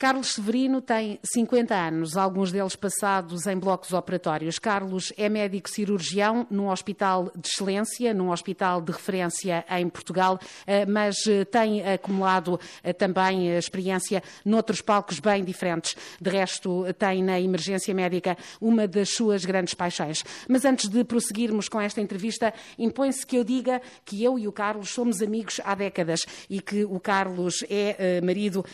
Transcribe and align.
Carlos 0.00 0.32
Severino 0.32 0.80
tem 0.80 1.20
50 1.22 1.74
anos, 1.74 2.16
alguns 2.16 2.50
deles 2.50 2.74
passados 2.74 3.46
em 3.46 3.54
blocos 3.54 3.92
operatórios. 3.92 4.58
Carlos 4.58 5.12
é 5.14 5.28
médico 5.28 5.68
cirurgião 5.68 6.46
num 6.50 6.70
hospital 6.70 7.30
de 7.36 7.46
excelência, 7.46 8.14
num 8.14 8.30
hospital 8.30 8.80
de 8.80 8.92
referência 8.92 9.62
em 9.68 9.86
Portugal, 9.90 10.40
eh, 10.66 10.86
mas 10.86 11.26
eh, 11.26 11.44
tem 11.44 11.86
acumulado 11.86 12.58
eh, 12.82 12.94
também 12.94 13.54
experiência 13.58 14.22
noutros 14.42 14.80
palcos 14.80 15.20
bem 15.20 15.44
diferentes. 15.44 15.94
De 16.18 16.30
resto, 16.30 16.86
tem 16.98 17.22
na 17.22 17.38
emergência 17.38 17.92
médica 17.92 18.38
uma 18.58 18.88
das 18.88 19.10
suas 19.10 19.44
grandes 19.44 19.74
paixões. 19.74 20.24
Mas 20.48 20.64
antes 20.64 20.88
de 20.88 21.04
prosseguirmos 21.04 21.68
com 21.68 21.78
esta 21.78 22.00
entrevista, 22.00 22.54
impõe-se 22.78 23.26
que 23.26 23.36
eu 23.36 23.44
diga 23.44 23.82
que 24.06 24.24
eu 24.24 24.38
e 24.38 24.48
o 24.48 24.52
Carlos 24.52 24.88
somos 24.88 25.20
amigos 25.20 25.60
há 25.62 25.74
décadas 25.74 26.20
e 26.48 26.58
que 26.58 26.86
o 26.86 26.98
Carlos 26.98 27.62
é 27.68 28.18
marido 28.22 28.64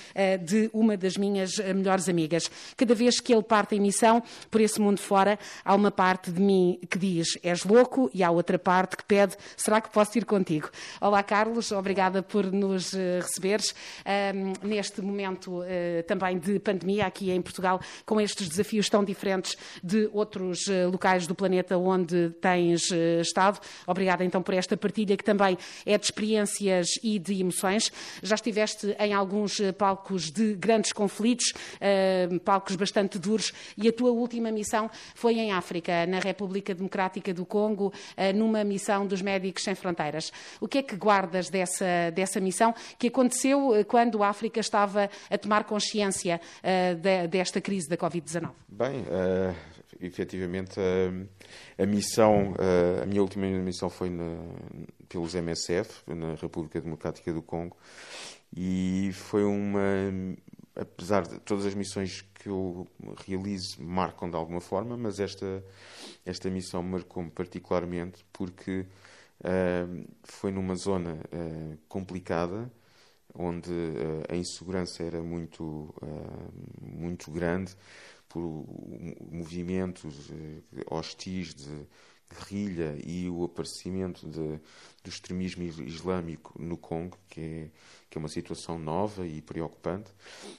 de 0.45 0.71
uma 0.73 0.97
das 0.97 1.16
minhas 1.17 1.59
eh, 1.59 1.73
melhores 1.73 2.09
amigas. 2.09 2.51
Cada 2.77 2.95
vez 2.95 3.21
que 3.21 3.33
ele 3.33 3.43
parte 3.43 3.75
em 3.75 3.81
missão 3.81 4.23
por 4.51 4.61
esse 4.61 4.81
mundo 4.81 5.01
fora, 5.01 5.39
há 5.65 5.75
uma 5.75 5.91
parte 5.91 6.31
de 6.31 6.41
mim 6.41 6.79
que 6.91 6.99
diz 6.99 7.39
és 7.43 7.65
louco 7.65 8.11
e 8.13 8.23
há 8.23 8.31
outra 8.31 8.59
parte 8.59 8.97
que 8.97 9.05
pede 9.05 9.37
será 9.57 9.81
que 9.81 9.91
posso 9.91 10.17
ir 10.19 10.25
contigo? 10.25 10.71
Olá, 11.01 11.23
Carlos, 11.23 11.73
obrigada 11.73 12.23
por 12.23 12.51
nos 12.53 12.95
eh, 12.95 13.21
receberes 13.21 13.75
um, 14.35 14.67
neste 14.67 15.01
momento 15.01 15.61
uh, 15.61 16.03
também 16.07 16.39
de 16.39 16.59
pandemia 16.59 17.07
aqui 17.07 17.31
em 17.31 17.41
Portugal, 17.41 17.81
com 18.05 18.21
estes 18.21 18.49
desafios 18.49 18.89
tão 18.89 19.05
diferentes 19.05 19.57
de 19.83 20.09
outros 20.13 20.67
uh, 20.67 20.91
locais 20.91 21.27
do 21.27 21.35
planeta 21.35 21.77
onde 21.77 22.31
tens 22.41 22.91
uh, 22.91 23.21
estado. 23.21 23.61
Obrigada 23.87 24.25
então 24.25 24.43
por 24.43 24.55
esta 24.55 24.77
partilha 24.77 25.17
que 25.17 25.25
também 25.25 25.57
é 25.85 25.97
de 25.97 26.05
experiências 26.05 26.89
e 27.03 27.19
de 27.19 27.41
emoções. 27.41 27.93
Já 28.23 28.35
estiveste 28.35 28.97
em 28.99 29.13
alguns 29.13 29.61
palcos 29.79 30.31
de 30.31 30.55
grandes 30.55 30.93
conflitos, 31.07 31.53
uh, 31.53 32.41
palcos 32.41 32.75
bastante 32.75 33.19
duros, 33.19 33.53
e 33.77 33.89
a 33.89 33.93
tua 33.93 34.11
última 34.11 34.51
missão 34.51 34.91
foi 35.15 35.35
em 35.35 35.53
África, 35.53 36.05
na 36.07 36.19
República 36.19 36.75
Democrática 36.75 37.33
do 37.33 37.47
Congo, 37.47 37.87
uh, 37.89 38.37
numa 38.37 38.65
missão 38.65 39.07
dos 39.07 39.23
Médicos 39.23 39.63
Sem 39.63 39.75
Fronteiras. 39.75 40.33
O 40.61 40.67
que 40.67 40.79
é 40.79 40.83
que 40.83 40.97
guardas 40.97 41.49
dessa, 41.49 42.11
dessa 42.13 42.41
missão 42.41 42.75
que 42.99 43.07
aconteceu 43.07 43.71
uh, 43.71 43.85
quando 43.85 44.23
a 44.23 44.29
África 44.29 44.59
estava 44.59 45.09
a 45.31 45.39
tomar 45.39 45.65
consciência 45.65 46.41
de, 47.01 47.29
desta 47.29 47.61
crise 47.61 47.89
da 47.89 47.97
Covid-19? 47.97 48.51
Bem, 48.69 49.01
uh, 49.03 49.55
efetivamente, 50.01 50.79
a, 50.81 51.83
a 51.83 51.87
missão, 51.87 52.53
uh, 52.53 53.03
a 53.03 53.07
minha 53.07 53.23
última 53.23 53.47
missão 53.47 53.89
foi 53.89 54.11
na, 54.11 54.37
pelos 55.09 55.35
MSF, 55.35 56.03
na 56.07 56.35
República 56.35 56.81
Democrática 56.81 57.33
do 57.33 57.43
Congo, 57.43 57.77
e 58.57 59.11
foi 59.13 59.45
uma 59.45 60.13
apesar 60.77 61.27
de 61.27 61.39
todas 61.41 61.65
as 61.67 61.75
missões 61.75 62.23
que 62.35 62.49
eu 62.49 62.87
realizo 63.27 63.83
marcam 63.83 64.31
de 64.31 64.37
alguma 64.37 64.61
forma, 64.61 64.97
mas 64.97 65.19
esta, 65.19 65.65
esta 66.25 66.51
missão 66.51 66.83
marcou-me 66.83 67.31
particularmente 67.31 68.25
porque 68.33 68.87
uh, 69.41 70.09
foi 70.23 70.53
numa 70.53 70.77
zona 70.77 71.15
uh, 71.15 71.79
complicada, 71.89 72.71
onde 73.35 73.71
uh, 73.71 74.33
a 74.33 74.37
insegurança 74.37 75.03
era 75.03 75.23
muito, 75.23 75.95
muito 76.81 77.31
grande 77.31 77.75
por 78.29 78.65
movimentos 79.31 80.31
hostis 80.91 81.55
de 81.55 81.87
guerrilha 82.31 82.99
e 83.05 83.29
o 83.29 83.45
aparecimento 83.45 84.29
de, 84.29 84.61
do 85.03 85.09
extremismo 85.09 85.63
islâmico 85.63 86.61
no 86.61 86.77
Congo, 86.77 87.19
que 87.29 87.41
é, 87.41 87.71
que 88.11 88.19
é 88.19 88.21
uma 88.21 88.29
situação 88.29 88.79
nova 88.79 89.27
e 89.27 89.41
preocupante, 89.41 90.11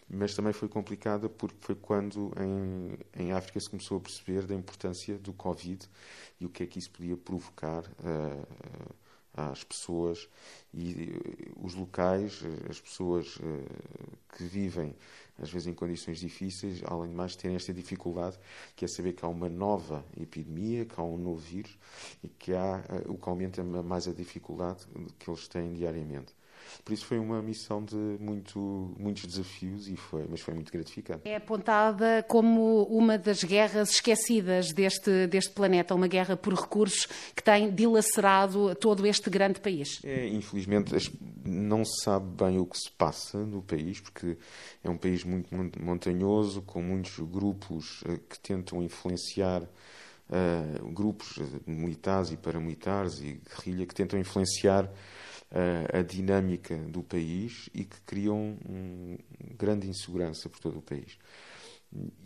mas 0.09 0.35
também 0.35 0.53
foi 0.53 0.67
complicada 0.67 1.29
porque 1.29 1.57
foi 1.59 1.75
quando 1.75 2.31
em, 2.39 3.23
em 3.23 3.31
África 3.31 3.59
se 3.59 3.69
começou 3.69 3.97
a 3.97 4.01
perceber 4.01 4.45
da 4.45 4.55
importância 4.55 5.17
do 5.17 5.33
Covid 5.33 5.88
e 6.39 6.45
o 6.45 6.49
que 6.49 6.63
é 6.63 6.65
que 6.65 6.79
isso 6.79 6.91
podia 6.91 7.17
provocar. 7.17 7.83
Uh, 7.99 9.06
às 9.38 9.64
pessoas 9.64 10.28
e 10.74 11.14
os 11.62 11.75
locais, 11.75 12.42
as 12.70 12.81
pessoas 12.81 13.38
que 14.36 14.44
vivem 14.44 14.96
às 15.40 15.52
vezes 15.52 15.68
em 15.68 15.74
condições 15.74 16.20
difíceis, 16.20 16.81
além 16.84 17.09
de 17.09 17.16
mais 17.16 17.36
terem 17.36 17.56
esta 17.56 17.74
dificuldade, 17.74 18.40
que 18.75 18.84
é 18.84 18.88
saber 18.88 19.14
que 19.14 19.24
há 19.24 19.28
uma 19.28 19.48
nova 19.48 20.03
epidemia, 20.20 20.86
que 20.86 21.00
há 21.00 21.03
um 21.03 21.18
novo 21.18 21.38
vírus 21.38 21.78
e 22.24 22.28
que 22.28 22.53
há 22.53 22.84
o 23.08 23.18
que 23.18 23.30
aumenta 23.30 23.64
mais 23.64 24.08
a 24.08 24.12
dificuldade 24.12 24.88
que 25.20 25.30
eles 25.30 25.48
têm 25.48 25.74
diariamente. 25.74 26.34
Por 26.83 26.94
isso 26.94 27.05
foi 27.05 27.19
uma 27.19 27.41
missão 27.41 27.83
de 27.83 27.95
muito, 27.95 28.94
muitos 28.97 29.25
desafios, 29.25 29.88
e 29.88 29.95
foi, 29.95 30.25
mas 30.29 30.41
foi 30.41 30.53
muito 30.53 30.72
gratificante. 30.72 31.22
É 31.25 31.35
apontada 31.35 32.23
como 32.28 32.83
uma 32.83 33.17
das 33.17 33.44
guerras 33.44 33.91
esquecidas 33.91 34.72
deste, 34.72 35.27
deste 35.27 35.51
planeta, 35.51 35.95
uma 35.95 36.07
guerra 36.07 36.35
por 36.35 36.53
recursos 36.53 37.07
que 37.35 37.44
tem 37.44 37.73
dilacerado 37.73 38.75
todo 38.75 39.06
este 39.06 39.29
grande 39.29 39.59
país. 39.59 40.00
É, 40.03 40.27
infelizmente 40.27 40.94
não 41.45 41.83
se 41.85 42.03
sabe 42.03 42.25
bem 42.44 42.59
o 42.59 42.66
que 42.66 42.77
se 42.77 42.91
passa 42.91 43.38
no 43.38 43.61
país, 43.61 44.00
porque 44.00 44.38
é 44.83 44.89
um 44.89 44.97
país 44.97 45.23
muito 45.23 45.50
montanhoso, 45.81 46.61
com 46.61 46.81
muitos 46.81 47.19
grupos 47.19 48.03
eh, 48.07 48.19
que 48.29 48.39
tentam 48.39 48.81
influenciar 48.83 49.63
uh, 49.63 50.91
grupos 50.91 51.39
militares 51.66 52.31
e 52.31 52.38
paramilitares 52.38 53.19
e 53.22 53.39
guerrilha 53.50 53.85
que 53.85 53.95
tentam 53.95 54.19
influenciar 54.19 54.89
a, 55.52 56.02
dinâmica 56.02 56.75
do 56.75 57.02
país 57.02 57.69
e 57.74 57.84
que 57.84 58.00
criam 58.02 58.58
um, 58.68 59.18
grande 59.58 59.88
insegurança 59.88 60.50
por 60.50 60.59
todo 60.59 60.80
o 60.80 60.81
país. 60.81 61.18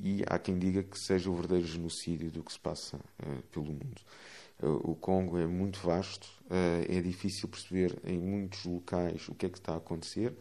E 0.04 0.24
há 0.28 0.40
quem 0.40 0.58
diga 0.58 0.84
que 0.84 0.98
seja 0.98 1.30
o 1.30 1.36
verdadeiro 1.36 1.68
genocídio 1.68 2.32
do 2.32 2.44
que 2.44 2.52
se 2.52 2.60
passa 2.60 2.98
uh, 2.98 3.42
pelo 3.52 3.68
mundo. 3.68 4.02
Uh, 4.62 4.92
o 4.92 4.96
Congo 4.96 5.38
é 5.38 5.46
muito 5.46 5.80
vasto, 5.80 6.28
uh, 6.46 6.86
é 6.90 7.00
difícil 7.00 7.48
perceber 7.48 7.98
em 8.04 8.18
muitos 8.18 8.66
locais 8.66 9.28
o 9.28 9.36
que 9.36 9.46
é 9.46 9.50
que 9.50 9.60
está 9.60 9.74
a 9.74 9.78
acontecer. 9.78 10.34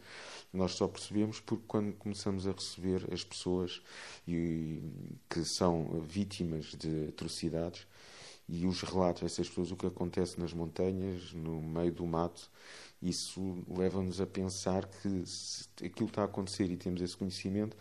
Nós 0.51 0.71
só 0.71 0.87
percebemos 0.87 1.39
porque 1.39 1.63
quando 1.67 1.93
começamos 1.93 2.47
a 2.47 2.51
receber 2.51 3.07
as 3.13 3.23
pessoas 3.23 3.81
e, 4.27 4.81
que 5.29 5.45
são 5.45 6.01
vítimas 6.01 6.75
de 6.77 7.09
atrocidades 7.09 7.85
e 8.47 8.65
os 8.65 8.81
relatos 8.81 9.23
dessas 9.23 9.47
pessoas, 9.47 9.71
o 9.71 9.75
que 9.75 9.85
acontece 9.85 10.39
nas 10.39 10.53
montanhas, 10.53 11.33
no 11.33 11.61
meio 11.61 11.91
do 11.91 12.05
mato, 12.05 12.49
isso 13.01 13.63
leva-nos 13.67 14.21
a 14.21 14.27
pensar 14.27 14.85
que 14.85 15.23
se 15.25 15.67
aquilo 15.83 16.09
está 16.09 16.21
a 16.21 16.25
acontecer 16.25 16.69
e 16.69 16.77
temos 16.77 17.01
esse 17.01 17.17
conhecimento, 17.17 17.75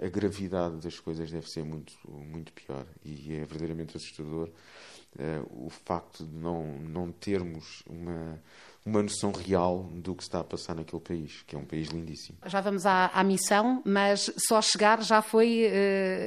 a 0.00 0.08
gravidade 0.08 0.76
das 0.76 0.98
coisas 1.00 1.30
deve 1.30 1.48
ser 1.48 1.64
muito, 1.64 1.92
muito 2.08 2.52
pior. 2.52 2.86
E 3.04 3.32
é 3.32 3.38
verdadeiramente 3.40 3.96
assustador 3.96 4.48
uh, 4.48 5.66
o 5.66 5.68
facto 5.68 6.24
de 6.24 6.34
não, 6.34 6.78
não 6.78 7.10
termos 7.10 7.82
uma 7.86 8.40
uma 8.84 9.02
noção 9.02 9.30
real 9.30 9.88
do 9.94 10.14
que 10.14 10.24
está 10.24 10.40
a 10.40 10.44
passar 10.44 10.74
naquele 10.74 11.00
país, 11.00 11.42
que 11.46 11.54
é 11.54 11.58
um 11.58 11.64
país 11.64 11.88
lindíssimo. 11.88 12.38
Já 12.46 12.60
vamos 12.60 12.84
à, 12.84 13.06
à 13.14 13.22
missão, 13.22 13.80
mas 13.84 14.28
só 14.48 14.60
chegar 14.60 15.00
já 15.02 15.22
foi 15.22 15.68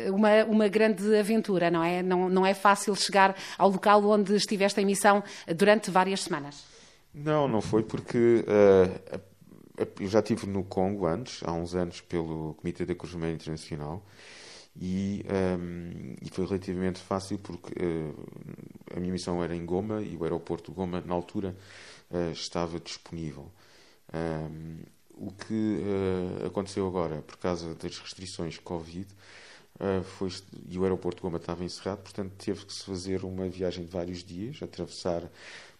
uh, 0.08 0.16
uma, 0.16 0.46
uma 0.46 0.68
grande 0.70 1.16
aventura, 1.18 1.70
não 1.70 1.84
é? 1.84 2.02
Não, 2.02 2.30
não 2.30 2.46
é 2.46 2.54
fácil 2.54 2.96
chegar 2.96 3.36
ao 3.58 3.70
local 3.70 4.04
onde 4.06 4.34
estiveste 4.36 4.80
em 4.80 4.86
missão 4.86 5.22
durante 5.54 5.92
várias 5.92 6.22
semanas. 6.22 6.75
Não, 7.16 7.48
não 7.48 7.62
foi 7.62 7.82
porque 7.82 8.44
uh, 8.44 9.22
eu 10.02 10.08
já 10.08 10.20
estive 10.20 10.48
no 10.48 10.66
Congo 10.66 11.06
antes, 11.06 11.42
há 11.46 11.54
uns 11.54 11.74
anos, 11.74 12.02
pelo 12.02 12.56
Comitê 12.56 12.86
da 12.86 12.94
Cruz 12.94 13.14
Vermelha 13.14 13.36
Internacional. 13.36 14.06
E, 14.78 15.24
um, 15.26 15.34
ehm, 15.34 16.16
e, 16.22 16.30
foi 16.30 16.46
relativamente 16.46 17.00
fácil 17.00 17.40
porque 17.40 17.72
uh, 17.82 18.94
a 18.94 19.00
minha 19.00 19.14
missão 19.14 19.42
era 19.42 19.56
em 19.56 19.66
Goma 19.66 20.02
e 20.02 20.18
o 20.18 20.24
aeroporto 20.26 20.72
de 20.72 20.76
Goma, 20.76 21.00
na 21.06 21.14
altura, 21.14 21.56
uh, 22.12 22.32
estava 22.32 22.78
disponível. 22.82 23.50
Um, 24.14 24.80
o 25.18 25.32
que 25.32 25.82
aconteceu 26.46 26.86
agora, 26.86 27.22
por 27.22 27.38
causa 27.38 27.74
das 27.76 27.98
restrições 27.98 28.58
Covid, 28.58 29.08
foi, 30.04 30.30
e 30.68 30.78
o 30.78 30.84
aeroporto 30.84 31.18
de 31.18 31.22
Goma 31.22 31.38
estava 31.38 31.64
encerrado, 31.64 32.02
portanto 32.02 32.34
teve 32.38 32.66
que 32.66 32.74
se 32.74 32.84
fazer 32.84 33.24
uma 33.24 33.48
viagem 33.48 33.86
de 33.86 33.92
vários 33.92 34.26
dias, 34.26 34.62
atravessar, 34.62 35.24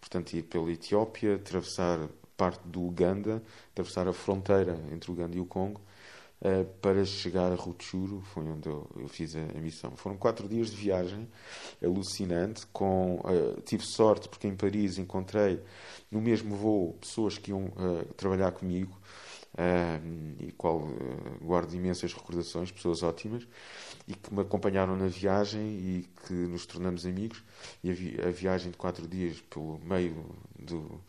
portanto 0.06 0.34
ir 0.34 0.44
pela 0.44 0.70
Etiópia, 0.70 1.34
atravessar 1.34 2.08
parte 2.36 2.60
do 2.68 2.82
Uganda, 2.82 3.42
atravessar 3.72 4.06
a 4.06 4.12
fronteira 4.12 4.78
entre 4.92 5.10
o 5.10 5.14
Uganda 5.14 5.36
e 5.36 5.40
o 5.40 5.44
Congo, 5.44 5.80
uh, 6.42 6.64
para 6.80 7.04
chegar 7.04 7.50
a 7.50 7.56
Rutshuru, 7.56 8.20
foi 8.20 8.44
onde 8.44 8.68
eu, 8.68 8.88
fiz 9.08 9.34
a, 9.34 9.40
missão. 9.58 9.96
Foram 9.96 10.16
quatro 10.16 10.48
dias 10.48 10.70
de 10.70 10.76
viagem, 10.76 11.28
alucinante, 11.82 12.66
com, 12.72 13.16
uh, 13.16 13.60
tive 13.62 13.84
sorte 13.84 14.28
porque 14.28 14.46
em 14.46 14.54
Paris 14.54 14.96
encontrei 14.96 15.60
no 16.08 16.20
mesmo 16.20 16.54
voo 16.54 16.92
pessoas 17.00 17.36
que 17.36 17.50
iam 17.50 17.64
uh, 17.64 18.04
trabalhar 18.16 18.52
comigo, 18.52 18.96
e 20.38 20.52
qual 20.52 20.88
guardo 21.40 21.74
imensas 21.74 22.12
recordações, 22.12 22.70
pessoas 22.70 23.02
ótimas, 23.02 23.46
e 24.06 24.14
que 24.14 24.32
me 24.32 24.42
acompanharam 24.42 24.96
na 24.96 25.06
viagem 25.06 25.62
e 25.62 26.08
que 26.26 26.34
nos 26.34 26.66
tornamos 26.66 27.06
amigos. 27.06 27.42
E 27.82 27.90
a, 27.90 27.94
vi 27.94 28.20
a 28.20 28.30
viagem 28.30 28.70
de 28.70 28.76
quatro 28.76 29.06
dias 29.08 29.40
pelo 29.40 29.78
meio 29.78 30.24
do 30.58 31.00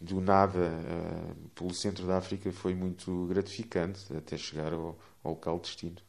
do 0.00 0.20
nada 0.20 0.58
uh, 0.58 1.48
pelo 1.50 1.74
centro 1.74 2.06
da 2.06 2.18
África 2.18 2.52
foi 2.52 2.74
muito 2.74 3.26
gratificante 3.26 4.14
até 4.16 4.36
chegar 4.36 4.72
ao, 4.72 4.96
ao 5.24 5.32
local 5.32 5.56
de 5.56 5.62
destino. 5.62 6.07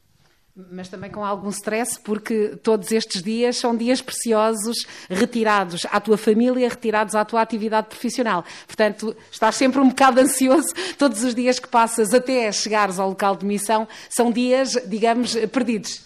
Mas 0.70 0.88
também 0.88 1.10
com 1.10 1.24
algum 1.24 1.48
stress, 1.50 1.98
porque 1.98 2.58
todos 2.62 2.90
estes 2.90 3.22
dias 3.22 3.56
são 3.56 3.76
dias 3.76 4.02
preciosos, 4.02 4.84
retirados 5.08 5.86
à 5.90 6.00
tua 6.00 6.18
família, 6.18 6.68
retirados 6.68 7.14
à 7.14 7.24
tua 7.24 7.40
atividade 7.40 7.86
profissional. 7.86 8.44
Portanto, 8.66 9.16
estás 9.30 9.54
sempre 9.54 9.80
um 9.80 9.88
bocado 9.88 10.18
ansioso. 10.20 10.74
Todos 10.98 11.22
os 11.22 11.34
dias 11.34 11.58
que 11.58 11.68
passas 11.68 12.12
até 12.12 12.50
chegares 12.50 12.98
ao 12.98 13.08
local 13.08 13.36
de 13.36 13.46
missão 13.46 13.86
são 14.08 14.30
dias, 14.30 14.76
digamos, 14.86 15.34
perdidos. 15.46 16.02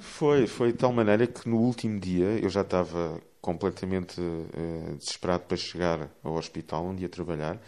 Foi, 0.00 0.46
foi 0.46 0.72
de 0.72 0.78
tal 0.78 0.92
maneira 0.92 1.26
que 1.26 1.48
no 1.48 1.58
último 1.58 2.00
dia 2.00 2.38
eu 2.40 2.48
já 2.48 2.62
estava 2.62 3.20
completamente 3.40 4.20
uh, 4.20 4.96
desesperado 4.96 5.42
para 5.42 5.56
chegar 5.56 6.08
ao 6.22 6.34
hospital 6.34 6.86
onde 6.86 7.02
ia 7.02 7.08
trabalhar, 7.08 7.60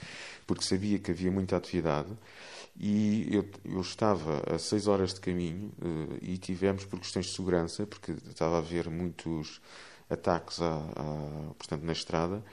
porque 0.46 0.62
sabia 0.62 0.98
que 1.00 1.10
havia 1.10 1.32
muita 1.32 1.56
atividade 1.56 2.08
e 2.76 3.28
eu, 3.30 3.48
eu 3.64 3.80
estava 3.80 4.42
a 4.52 4.58
seis 4.58 4.86
horas 4.86 5.14
de 5.14 5.20
caminho 5.20 5.72
uh, 5.80 6.18
e 6.20 6.36
tivemos 6.38 6.84
por 6.84 6.98
questões 6.98 7.26
de 7.26 7.32
segurança, 7.32 7.86
porque 7.86 8.12
estava 8.12 8.56
a 8.56 8.58
haver 8.58 8.90
muitos 8.90 9.60
ataques 10.10 10.60
à, 10.60 10.76
à, 10.76 11.54
portanto, 11.54 11.82
na 11.82 11.92
estrada, 11.92 12.44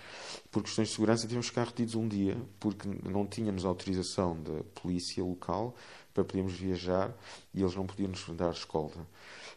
por 0.51 0.63
questões 0.63 0.89
de 0.89 0.93
segurança 0.93 1.27
tivemos 1.27 1.47
que 1.47 1.51
ficar 1.51 1.67
retidos 1.67 1.95
um 1.95 2.07
dia, 2.07 2.37
porque 2.59 2.87
não 3.03 3.25
tínhamos 3.25 3.65
autorização 3.65 4.41
da 4.41 4.63
polícia 4.81 5.23
local 5.23 5.75
para 6.13 6.23
podermos 6.23 6.53
viajar 6.53 7.13
e 7.53 7.61
eles 7.61 7.75
não 7.75 7.85
podiam 7.85 8.09
nos 8.09 8.27
dar 8.29 8.51
escolta. 8.51 8.99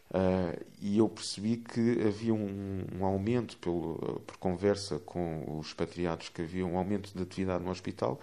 Uh, 0.09 0.65
e 0.79 0.97
eu 0.97 1.09
percebi 1.09 1.57
que 1.57 2.01
havia 2.07 2.33
um, 2.33 2.85
um 2.99 3.05
aumento, 3.05 3.57
pelo, 3.57 4.21
por 4.25 4.37
conversa 4.37 4.99
com 4.99 5.59
os 5.59 5.67
expatriados, 5.67 6.29
que 6.29 6.41
havia 6.41 6.65
um 6.65 6.77
aumento 6.77 7.15
de 7.15 7.21
atividade 7.21 7.63
no 7.63 7.71
hospital. 7.71 8.19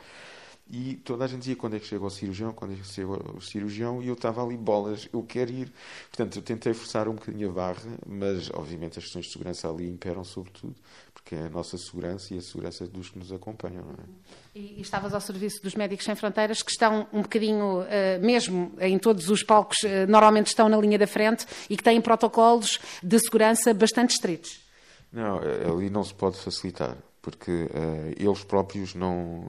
E 0.72 0.94
toda 1.04 1.26
a 1.26 1.28
gente 1.28 1.40
dizia 1.40 1.54
quando 1.54 1.76
é 1.76 1.78
que 1.78 1.86
chega 1.86 2.02
o 2.02 2.08
cirurgião, 2.08 2.50
quando 2.50 2.72
é 2.72 2.76
que 2.76 2.86
chega 2.86 3.10
o 3.36 3.40
cirurgião, 3.42 4.02
e 4.02 4.08
eu 4.08 4.14
estava 4.14 4.42
ali, 4.42 4.56
bolas, 4.56 5.06
eu 5.12 5.22
quero 5.22 5.52
ir. 5.52 5.70
Portanto, 6.08 6.38
eu 6.38 6.42
tentei 6.42 6.72
forçar 6.72 7.06
um 7.08 7.14
bocadinho 7.14 7.50
a 7.50 7.52
barra, 7.52 7.98
mas 8.06 8.48
obviamente 8.54 8.98
as 8.98 9.04
questões 9.04 9.26
de 9.26 9.32
segurança 9.32 9.68
ali 9.68 9.86
imperam 9.86 10.24
sobretudo, 10.24 10.74
porque 11.12 11.34
é 11.34 11.42
a 11.42 11.50
nossa 11.50 11.76
segurança 11.76 12.32
e 12.32 12.38
a 12.38 12.40
segurança 12.40 12.86
dos 12.86 13.10
que 13.10 13.18
nos 13.18 13.30
acompanham. 13.30 13.84
Não 13.84 13.92
é? 13.92 14.32
e, 14.54 14.78
e 14.78 14.80
estavas 14.80 15.12
ao 15.12 15.20
serviço 15.20 15.62
dos 15.62 15.74
Médicos 15.74 16.06
Sem 16.06 16.14
Fronteiras, 16.14 16.62
que 16.62 16.70
estão 16.70 17.06
um 17.12 17.20
bocadinho, 17.20 17.82
uh, 17.82 17.86
mesmo 18.22 18.72
em 18.80 18.98
todos 18.98 19.28
os 19.28 19.42
palcos, 19.42 19.76
uh, 19.82 20.08
normalmente 20.08 20.46
estão 20.46 20.70
na 20.70 20.78
linha 20.78 20.98
da 20.98 21.06
frente 21.06 21.46
e 21.68 21.76
que 21.76 21.82
têm 21.82 22.00
protocolos 22.00 22.78
de 23.02 23.18
segurança 23.18 23.74
bastante 23.74 24.12
estritos. 24.12 24.62
Não, 25.12 25.42
eh, 25.42 25.68
ali 25.68 25.90
não 25.90 26.02
se 26.02 26.14
pode 26.14 26.38
facilitar, 26.38 26.96
porque 27.22 27.50
uh, 27.50 28.14
eles 28.16 28.44
próprios 28.44 28.94
não 28.94 29.48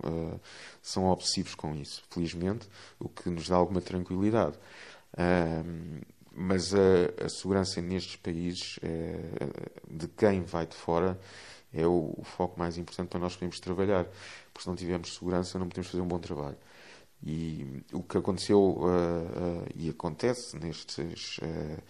são 0.82 1.08
obsessivos 1.08 1.56
com 1.56 1.76
isso, 1.76 2.04
felizmente, 2.10 2.70
o 3.00 3.10
que 3.10 3.30
nos 3.30 3.50
dá 3.50 3.56
alguma 3.56 3.82
tranquilidade. 3.82 4.58
mas 6.32 6.74
a, 6.74 7.26
a, 7.26 7.30
segurança 7.30 7.82
nestes 7.82 8.16
países, 8.16 8.80
de 9.90 10.08
quem 10.10 10.44
vai 10.44 10.68
de 10.68 10.76
fora, 10.76 11.20
é 11.74 11.88
o, 11.88 12.14
o, 12.18 12.24
foco 12.24 12.60
mais 12.60 12.78
importante 12.78 13.10
para 13.10 13.20
nós 13.20 13.34
podermos 13.34 13.60
trabalhar. 13.60 14.06
Porque 14.54 14.64
se 14.64 14.68
não 14.68 14.76
tivermos 14.76 15.16
segurança, 15.16 15.58
não 15.58 15.68
podemos 15.68 15.90
fazer 15.90 16.02
um 16.02 16.08
bom 16.08 16.20
trabalho. 16.20 16.58
E 17.26 17.82
o 17.94 18.04
que 18.04 18.18
aconteceu 18.18 18.60
uh, 18.60 18.86
uh, 18.86 19.68
e 19.76 19.90
acontece 19.90 20.58
nestes, 20.58 21.38
uh, 21.38 21.82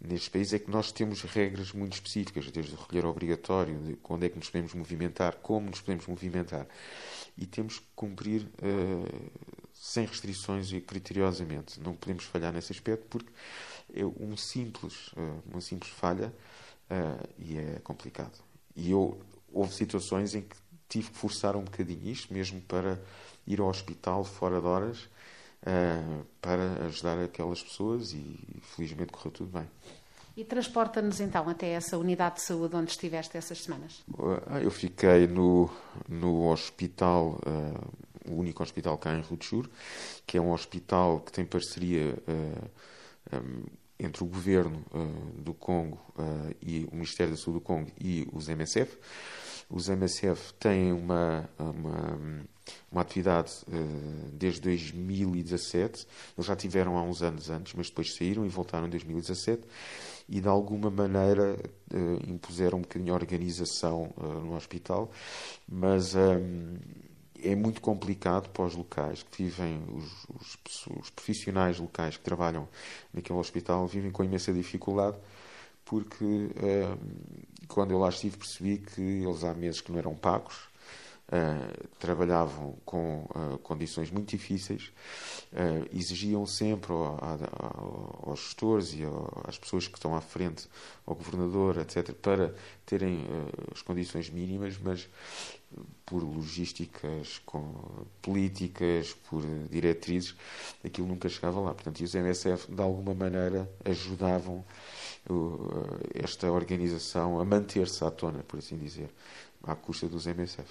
nestes 0.00 0.28
países 0.28 0.54
é 0.54 0.58
que 0.58 0.70
nós 0.70 0.90
temos 0.90 1.22
regras 1.22 1.72
muito 1.72 1.92
específicas, 1.94 2.50
desde 2.50 2.74
o 2.74 2.78
recolher 2.78 3.04
obrigatório, 3.04 3.78
de 3.78 3.96
quando 3.96 4.24
é 4.24 4.28
que 4.28 4.36
nos 4.36 4.48
podemos 4.48 4.74
movimentar, 4.74 5.36
como 5.36 5.68
nos 5.68 5.80
podemos 5.80 6.06
movimentar. 6.06 6.66
E 7.36 7.46
temos 7.46 7.78
que 7.78 7.86
cumprir 7.94 8.48
sem 9.74 10.06
restrições 10.06 10.72
e 10.72 10.80
criteriosamente. 10.80 11.80
Não 11.80 11.94
podemos 11.94 12.24
falhar 12.24 12.52
nesse 12.52 12.72
aspecto 12.72 13.06
porque 13.08 13.30
é 13.94 14.04
um 14.04 14.36
simples, 14.36 15.10
uma 15.50 15.60
simples 15.60 15.90
falha 15.92 16.32
e 17.38 17.58
é 17.58 17.78
complicado. 17.84 18.38
E 18.76 18.90
eu, 18.90 19.20
houve 19.52 19.74
situações 19.74 20.34
em 20.34 20.42
que 20.42 20.56
tive 20.88 21.10
que 21.10 21.16
forçar 21.16 21.56
um 21.56 21.62
bocadinho 21.62 22.10
isto, 22.10 22.32
mesmo 22.32 22.60
para 22.62 23.00
ir 23.46 23.60
ao 23.60 23.68
hospital 23.68 24.24
fora 24.24 24.60
de 24.60 24.66
horas, 24.66 25.08
uh, 25.62 26.24
para 26.40 26.84
ajudar 26.86 27.18
aquelas 27.18 27.62
pessoas 27.62 28.12
e 28.12 28.38
felizmente 28.62 29.12
correu 29.12 29.30
tudo 29.30 29.50
bem. 29.50 29.68
E 30.36 30.44
transporta-nos 30.44 31.20
então 31.20 31.48
até 31.48 31.70
essa 31.70 31.98
unidade 31.98 32.36
de 32.36 32.42
saúde 32.42 32.76
onde 32.76 32.90
estiveste 32.90 33.36
essas 33.36 33.62
semanas? 33.62 34.02
Uh, 34.08 34.58
eu 34.62 34.70
fiquei 34.70 35.26
no, 35.26 35.70
no 36.08 36.50
hospital, 36.50 37.40
uh, 37.46 38.30
o 38.30 38.36
único 38.36 38.62
hospital 38.62 38.96
cá 38.96 39.12
em 39.14 39.20
Rutschur, 39.20 39.68
que 40.26 40.38
é 40.38 40.40
um 40.40 40.52
hospital 40.52 41.20
que 41.20 41.32
tem 41.32 41.44
parceria 41.44 42.14
um, 43.32 43.64
entre 44.00 44.24
o 44.24 44.26
governo 44.26 44.82
uh, 44.92 45.40
do 45.40 45.52
Congo 45.52 46.00
uh, 46.16 46.54
e 46.62 46.88
o 46.90 46.94
Ministério 46.94 47.34
da 47.34 47.38
Saúde 47.38 47.60
do 47.60 47.64
Congo 47.64 47.90
e 48.00 48.26
os 48.32 48.48
MSF. 48.48 48.96
Os 49.68 49.88
MSF 49.88 50.54
têm 50.54 50.92
uma, 50.92 51.48
uma, 51.58 52.18
uma 52.90 53.02
atividade 53.02 53.52
uh, 53.68 54.30
desde 54.32 54.60
2017. 54.60 56.06
Eles 56.36 56.46
já 56.46 56.56
tiveram 56.56 56.96
há 56.96 57.02
uns 57.02 57.22
anos 57.22 57.50
antes, 57.50 57.74
mas 57.74 57.88
depois 57.88 58.14
saíram 58.14 58.44
e 58.44 58.48
voltaram 58.48 58.86
em 58.86 58.90
2017 58.90 59.62
e 60.28 60.40
de 60.40 60.48
alguma 60.48 60.90
maneira 60.90 61.58
impuseram 62.28 62.78
um 62.78 62.82
bocadinho 62.82 63.12
a 63.12 63.16
organização 63.16 64.12
no 64.16 64.54
hospital, 64.54 65.10
mas 65.68 66.14
é 67.42 67.56
muito 67.56 67.80
complicado 67.80 68.48
para 68.50 68.64
os 68.64 68.76
locais 68.76 69.24
que 69.24 69.42
vivem, 69.42 69.82
os, 69.92 70.26
os, 70.28 70.86
os, 71.00 71.10
profissionais 71.10 71.80
locais 71.80 72.16
que 72.16 72.22
trabalham 72.22 72.68
naquele 73.12 73.40
hospital 73.40 73.88
vivem 73.88 74.12
com 74.12 74.22
imensa 74.22 74.52
dificuldade, 74.52 75.18
porque 75.84 76.48
quando 77.66 77.92
eu 77.92 77.98
lá 77.98 78.08
estive 78.08 78.36
percebi 78.36 78.78
que 78.78 79.00
eles 79.00 79.44
há 79.44 79.54
meses 79.54 79.80
que 79.80 79.90
não 79.90 79.98
eram 79.98 80.14
pagos, 80.14 80.69
Uh, 81.30 81.86
trabalhavam 82.00 82.76
com 82.84 83.24
uh, 83.26 83.56
condições 83.58 84.10
muito 84.10 84.30
difíceis, 84.30 84.90
uh, 85.52 85.88
exigiam 85.96 86.44
sempre 86.44 86.90
ao, 86.90 87.16
ao, 87.22 88.24
aos 88.30 88.40
gestores 88.40 88.94
e 88.94 89.04
ao, 89.04 89.44
às 89.46 89.56
pessoas 89.56 89.86
que 89.86 89.96
estão 89.96 90.16
à 90.16 90.20
frente, 90.20 90.68
ao 91.06 91.14
governador, 91.14 91.78
etc., 91.78 92.12
para 92.14 92.52
terem 92.84 93.24
as 93.72 93.80
condições 93.80 94.28
mínimas, 94.28 94.76
mas 94.82 95.08
por 96.04 96.20
logísticas, 96.24 97.40
com 97.46 97.74
políticas, 98.20 99.14
por 99.28 99.44
diretrizes, 99.70 100.34
aquilo 100.84 101.06
nunca 101.06 101.28
chegava 101.28 101.60
lá. 101.60 101.72
Portanto, 101.72 102.00
e 102.00 102.04
os 102.04 102.12
MSF, 102.12 102.72
de 102.72 102.82
alguma 102.82 103.14
maneira, 103.14 103.70
ajudavam 103.84 104.64
esta 106.12 106.50
organização 106.50 107.38
a 107.38 107.44
manter-se 107.44 108.02
à 108.04 108.10
tona, 108.10 108.42
por 108.42 108.58
assim 108.58 108.76
dizer 108.76 109.10
à 109.62 109.74
custa 109.74 110.08
dos 110.08 110.26
MSF. 110.26 110.68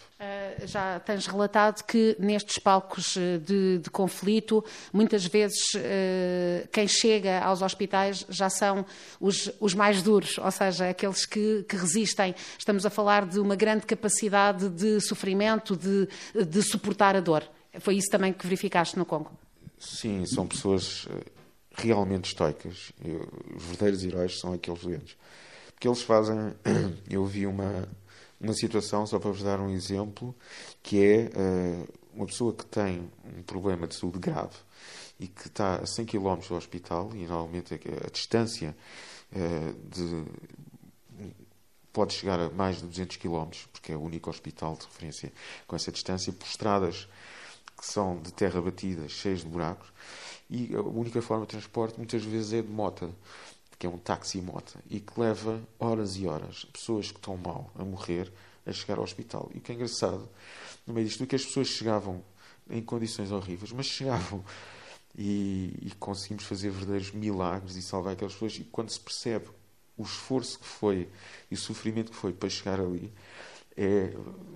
Já 0.65 0.99
tens 0.99 1.25
relatado 1.27 1.83
que 1.83 2.15
nestes 2.19 2.59
palcos 2.59 3.15
eh, 3.17 3.37
de, 3.37 3.79
de 3.79 3.89
conflito, 3.89 4.63
muitas 4.93 5.25
vezes 5.25 5.59
uh, 5.75 6.67
quem 6.71 6.87
chega 6.87 7.39
aos 7.39 7.61
hospitais 7.61 8.25
já 8.29 8.49
são 8.49 8.85
os, 9.19 9.51
os 9.59 9.73
mais 9.73 10.01
duros, 10.01 10.37
ou 10.37 10.51
seja, 10.51 10.89
aqueles 10.89 11.25
que, 11.25 11.63
que, 11.67 11.75
resistem. 11.75 12.35
Estamos 12.57 12.85
a 12.85 12.89
falar 12.89 13.25
de 13.25 13.39
uma 13.39 13.55
grande 13.55 13.85
capacidade 13.85 14.69
de 14.69 14.99
sofrimento, 15.01 15.75
de, 15.75 16.07
de 16.45 16.61
suportar 16.61 17.15
a 17.15 17.19
dor. 17.19 17.43
Foi 17.79 17.95
isso 17.95 18.09
também 18.09 18.33
que 18.33 18.45
verificaste 18.45 18.97
no 18.97 19.05
Congo? 19.05 19.31
Sim, 19.77 20.25
são 20.25 20.47
pessoas 20.47 21.07
realmente 21.75 22.25
estoicas. 22.25 22.91
Os 23.55 23.63
verdadeiros 23.63 24.03
heróis 24.03 24.39
são 24.39 24.53
aqueles 24.53 24.81
doentes. 24.81 25.15
Porque 25.67 25.87
eles 25.87 26.01
fazem. 26.01 26.53
Eu 27.09 27.25
vi 27.25 27.47
uma 27.47 27.87
uma 28.39 28.53
situação, 28.53 29.05
só 29.05 29.19
para 29.19 29.31
vos 29.31 29.43
dar 29.43 29.60
um 29.60 29.69
exemplo, 29.69 30.36
que 30.81 31.03
é 31.03 31.29
uh, 31.36 31.93
uma 32.13 32.25
pessoa 32.25 32.53
que 32.53 32.65
tem 32.65 33.10
um 33.38 33.43
problema 33.43 33.88
de 33.88 33.96
saúde 33.96 34.19
grave 34.19 34.55
e 35.19 35.27
que 35.27 35.48
está 35.48 35.75
a 35.75 35.86
100 35.86 36.05
km 36.05 36.36
do 36.48 36.55
hospital, 36.55 37.12
e 37.13 37.27
normalmente 37.27 37.74
a, 37.74 38.08
a 38.08 38.10
distância 38.10 38.75
uh, 39.34 39.89
de, 39.89 40.25
pode 41.91 42.13
chegar 42.13 42.39
a 42.39 42.50
mais 42.50 42.77
de 42.77 42.84
200 42.84 43.17
km, 43.17 43.50
porque 43.74 43.91
é 43.91 43.96
o 43.96 44.01
único 44.01 44.29
hospital 44.29 44.75
de 44.75 44.86
referência 44.86 45.34
com 45.67 45.75
essa 45.75 45.91
distância, 45.91 46.31
por 46.31 46.48
estradas 46.48 47.08
que 47.77 47.86
são 47.86 48.22
de 48.22 48.34
terra 48.34 48.62
batida, 48.62 49.08
cheias 49.08 49.39
de 49.39 49.48
buracos, 49.48 49.91
e 50.50 50.75
a 50.75 50.81
única 50.81 51.22
forma 51.22 51.46
de 51.46 51.51
transporte 51.51 51.98
muitas 51.98 52.24
vezes 52.24 52.53
é 52.53 52.62
de 52.62 52.67
moto 52.67 53.13
que 53.79 53.88
é 53.88 53.89
um 53.89 53.98
táxi-moto, 53.98 54.77
e 54.89 55.00
que 55.00 55.17
leva 55.17 55.62
horas 55.79 56.17
e 56.17 56.27
horas 56.27 56.65
pessoas 56.65 57.12
que 57.12 57.17
estão 57.17 57.38
mal 57.38 57.71
a 57.75 57.83
morrer 57.86 58.31
a 58.65 58.74
chegar 58.74 58.98
ao 58.98 59.03
hospital. 59.05 59.50
E 59.55 59.59
o 59.59 59.62
que 59.62 59.71
é 59.71 59.75
engraçado, 59.75 60.27
no 60.86 60.93
meio 60.93 61.07
disto, 61.07 61.24
é 61.24 61.25
que 61.25 61.36
as 61.36 61.45
pessoas 61.45 61.67
chegavam 61.67 62.21
em 62.69 62.81
condições 62.81 63.31
horríveis, 63.31 63.71
mas 63.71 63.86
chegavam 63.86 64.43
e, 65.17 65.74
e 65.81 65.91
conseguimos 65.98 66.43
fazer 66.43 66.69
verdadeiros 66.69 67.12
milagres 67.12 67.77
e 67.77 67.81
salvar 67.81 68.13
aquelas 68.13 68.33
pessoas. 68.33 68.57
E 68.57 68.65
quando 68.65 68.89
se 68.89 69.00
percebe 69.00 69.48
o 69.98 70.03
esforço 70.03 70.59
que 70.59 70.67
foi 70.67 71.07
e 71.50 71.55
o 71.55 71.57
sofrimento 71.57 72.12
que 72.12 72.17
foi 72.17 72.33
para 72.33 72.50
chegar 72.50 72.79
ali, 72.79 73.12
é 73.75 74.09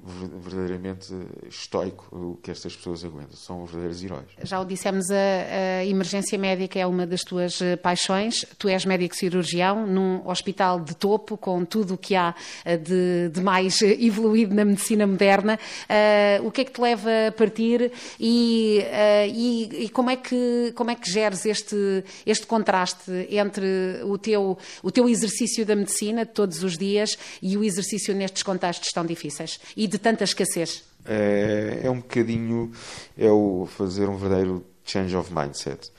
verdadeiramente 0.05 1.13
estoico 1.47 2.07
o 2.11 2.37
que 2.41 2.51
estas 2.51 2.75
pessoas 2.75 3.05
aguentam. 3.05 3.35
São 3.37 3.65
verdadeiros 3.65 4.03
heróis. 4.03 4.27
Já 4.43 4.59
o 4.59 4.65
dissemos, 4.65 5.09
a, 5.09 5.15
a, 5.15 5.85
emergência 5.85 6.37
médica 6.37 6.77
é 6.77 6.85
uma 6.85 7.07
das 7.07 7.21
tuas 7.21 7.61
eh, 7.61 7.77
paixões. 7.77 8.45
Tu 8.57 8.67
és 8.67 8.85
médico 8.85 9.15
cirurgião 9.15 9.87
num 9.87 10.27
hospital 10.27 10.81
de 10.81 10.93
topo, 10.95 11.37
com 11.37 11.63
tudo 11.63 11.93
o 11.93 11.97
que 11.97 12.15
há 12.15 12.35
eh, 12.65 12.75
de, 12.75 13.29
de 13.29 13.41
mais 13.41 13.81
evoluído 13.81 14.53
na 14.53 14.65
medicina 14.65 15.07
moderna. 15.07 15.57
Uh, 15.83 16.47
o 16.47 16.51
que 16.51 16.61
é 16.61 16.65
que 16.65 16.71
te 16.71 16.81
leva 16.81 17.09
a 17.29 17.31
partir 17.31 17.91
e, 18.19 18.79
uh, 18.83 19.31
e, 19.33 19.85
e, 19.85 19.89
como, 19.89 20.09
é 20.09 20.17
que, 20.17 20.73
como 20.75 20.91
é 20.91 20.95
que 20.95 21.09
geres 21.09 21.45
este, 21.45 22.03
este 22.25 22.45
contraste 22.45 23.11
entre 23.29 24.01
o 24.03 24.17
teu, 24.17 24.57
o 24.81 24.91
teu 24.91 25.07
exercício 25.07 25.65
da 25.65 25.75
medicina 25.75 26.25
todos 26.25 26.63
os 26.63 26.77
dias 26.77 27.17
e 27.41 27.55
o 27.55 27.63
exercício 27.63 28.13
nestes 28.13 28.43
contextos 28.43 28.89
tão 28.91 29.02
difíceis? 29.05 29.59
E 29.75 29.87
de 29.87 29.97
tanta 29.97 30.23
escassez? 30.23 30.83
É, 31.05 31.81
é 31.83 31.89
um 31.89 31.97
bocadinho 31.97 32.71
é 33.17 33.29
o 33.29 33.67
fazer 33.69 34.07
um 34.07 34.17
verdadeiro 34.17 34.65
change 34.85 35.15
of 35.15 35.33
mindset. 35.33 35.91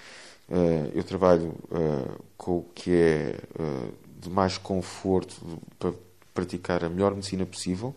Uh, 0.48 0.90
eu 0.94 1.02
trabalho 1.02 1.54
uh, 1.70 2.22
com 2.36 2.58
o 2.58 2.62
que 2.74 2.94
é 2.94 3.38
uh, 3.58 3.94
de 4.20 4.28
mais 4.28 4.58
conforto 4.58 5.34
para 5.78 5.92
praticar 6.34 6.84
a 6.84 6.88
melhor 6.88 7.14
medicina 7.14 7.46
possível, 7.46 7.94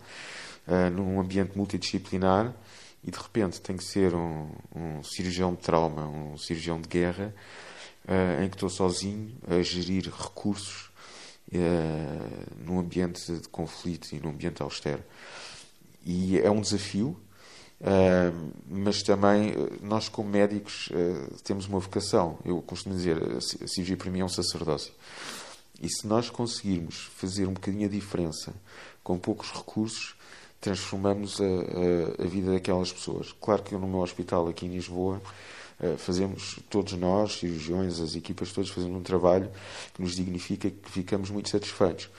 num 0.94 1.18
ambiente 1.18 1.56
multidisciplinar, 1.56 2.54
e 3.02 3.10
de 3.10 3.18
repente 3.18 3.60
tem 3.60 3.76
que 3.76 3.82
ser 3.82 4.14
um, 4.14 4.48
um 4.76 5.02
cirurgião 5.02 5.54
de 5.54 5.60
trauma, 5.62 6.06
um 6.06 6.36
cirurgião 6.36 6.80
de 6.80 6.86
guerra, 6.86 7.34
em 8.40 8.48
que 8.48 8.54
estou 8.54 8.68
sozinho 8.68 9.34
a 9.48 9.60
gerir 9.62 10.04
recursos 10.04 10.90
num 12.64 12.78
ambiente 12.78 13.32
de 13.32 13.48
conflito 13.48 14.12
e 14.12 14.20
num 14.20 14.30
ambiente 14.30 14.62
austero. 14.62 15.02
E 16.04 16.38
é 16.38 16.50
um 16.50 16.60
desafio, 16.60 17.16
uh, 17.80 18.52
mas 18.68 19.02
também 19.02 19.50
eh, 19.50 19.54
nós, 19.82 20.08
como 20.08 20.28
médicos, 20.28 20.88
temos 21.44 21.66
uma 21.66 21.78
vocação. 21.78 22.38
Eu 22.44 22.62
costumo 22.62 22.94
dizer, 22.94 23.16
a 23.22 23.40
cirurgia 23.40 23.96
para 23.96 24.10
mim 24.10 24.20
é 24.20 24.24
um 24.24 24.28
sacerdócio. 24.28 24.92
E 25.80 25.88
se 25.88 26.06
nós 26.06 26.28
conseguirmos 26.28 27.08
fazer 27.16 27.46
um 27.46 27.52
bocadinho 27.52 27.86
a 27.86 27.90
diferença 27.90 28.52
com 29.02 29.18
poucos 29.18 29.50
recursos, 29.52 30.16
transformamos 30.60 31.40
a, 31.40 31.44
a, 31.44 32.24
a 32.24 32.26
vida 32.26 32.52
daquelas 32.52 32.92
pessoas. 32.92 33.32
Claro 33.40 33.62
que 33.62 33.74
eu, 33.74 33.78
no 33.78 33.86
meu 33.86 34.00
hospital 34.00 34.48
aqui 34.48 34.66
em 34.66 34.70
Lisboa, 34.70 35.22
fazemos 35.96 36.58
todos 36.68 36.92
nós, 36.94 37.38
cirurgiões, 37.38 38.00
as 38.00 38.14
equipas 38.14 38.52
todas 38.52 38.70
fazendo 38.70 38.96
um 38.96 39.02
trabalho 39.02 39.50
que 39.94 40.02
nos 40.02 40.16
dignifica, 40.16 40.70
que 40.70 40.90
ficamos 40.90 41.30
muito 41.30 41.48
satisfeitos. 41.48 42.10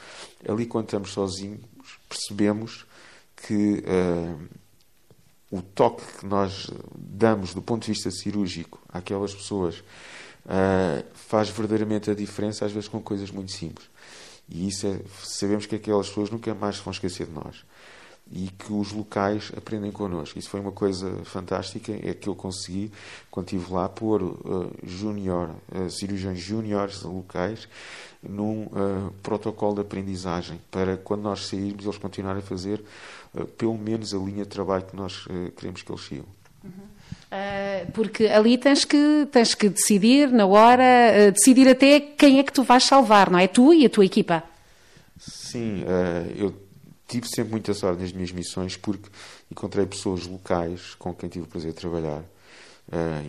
Ali, 0.47 0.65
quando 0.65 0.85
estamos 0.85 1.11
sozinhos, 1.11 1.59
percebemos 2.07 2.85
que 3.35 3.83
uh, 3.85 4.49
o 5.51 5.61
toque 5.61 6.03
que 6.19 6.25
nós 6.25 6.69
damos 6.95 7.53
do 7.53 7.61
ponto 7.61 7.85
de 7.85 7.91
vista 7.91 8.11
cirúrgico 8.11 8.79
àquelas 8.89 9.33
pessoas 9.33 9.79
uh, 10.45 11.03
faz 11.13 11.49
verdadeiramente 11.49 12.09
a 12.09 12.13
diferença, 12.13 12.65
às 12.65 12.71
vezes 12.71 12.87
com 12.87 13.01
coisas 13.01 13.31
muito 13.31 13.51
simples. 13.51 13.89
E 14.47 14.67
isso 14.67 14.87
é, 14.87 14.99
sabemos 15.23 15.65
que 15.65 15.75
aquelas 15.75 16.07
pessoas 16.07 16.29
nunca 16.29 16.53
mais 16.55 16.77
vão 16.77 16.91
esquecer 16.91 17.27
de 17.27 17.33
nós. 17.33 17.63
E 18.31 18.47
que 18.47 18.71
os 18.71 18.91
locais 18.91 19.51
aprendem 19.57 19.91
connosco. 19.91 20.37
Isso 20.37 20.49
foi 20.49 20.59
uma 20.59 20.71
coisa 20.71 21.11
fantástica, 21.23 21.91
é 21.91 22.13
que 22.13 22.29
eu 22.29 22.35
consegui, 22.35 22.91
quando 23.31 23.47
estive 23.47 23.73
lá, 23.73 23.89
pôr 23.89 24.21
uh, 24.21 24.71
junior, 24.83 25.49
uh, 25.71 25.89
cirurgiões 25.89 26.39
júniores 26.39 27.01
locais 27.01 27.67
num 28.21 28.63
uh, 28.63 29.13
protocolo 29.23 29.75
de 29.75 29.81
aprendizagem, 29.81 30.59
para 30.69 30.97
quando 30.97 31.21
nós 31.21 31.47
sairmos 31.47 31.85
eles 31.85 31.97
continuarem 31.97 32.41
a 32.41 32.45
fazer 32.45 32.83
uh, 33.33 33.45
pelo 33.45 33.77
menos 33.77 34.13
a 34.13 34.17
linha 34.17 34.43
de 34.43 34.49
trabalho 34.49 34.83
que 34.83 34.95
nós 34.95 35.25
uh, 35.27 35.51
queremos 35.55 35.81
que 35.81 35.91
eles 35.91 36.05
sigam. 36.05 36.25
Uhum. 36.61 37.91
porque 37.93 38.25
ali 38.25 38.57
tens 38.57 38.83
que, 38.83 39.25
tens 39.31 39.55
que 39.55 39.69
decidir 39.69 40.29
na 40.29 40.45
hora, 40.45 41.31
decidir 41.31 41.69
até 41.69 42.01
quem 42.01 42.37
é 42.37 42.43
que 42.43 42.51
tu 42.51 42.63
vais 42.63 42.83
salvar, 42.83 43.29
não 43.29 43.39
é? 43.39 43.47
Tu 43.47 43.73
e 43.73 43.85
a 43.85 43.89
tua 43.89 44.03
equipa. 44.03 44.43
Sim, 45.17 45.85
eu 46.35 46.53
tive 47.09 47.27
sempre 47.27 47.51
muita 47.51 47.73
sorte 47.73 48.01
nas 48.01 48.13
minhas 48.13 48.31
missões 48.31 48.77
porque 48.77 49.09
encontrei 49.51 49.85
pessoas 49.85 50.25
locais 50.25 50.95
com 50.95 51.13
quem 51.13 51.27
tive 51.27 51.45
o 51.45 51.47
prazer 51.47 51.73
de 51.73 51.77
trabalhar, 51.77 52.23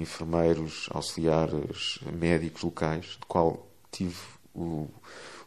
enfermeiros, 0.01 0.89
auxiliares, 0.91 1.99
médicos 2.13 2.63
locais, 2.63 3.05
de 3.07 3.27
qual 3.27 3.67
tive 3.91 4.17
o 4.55 4.89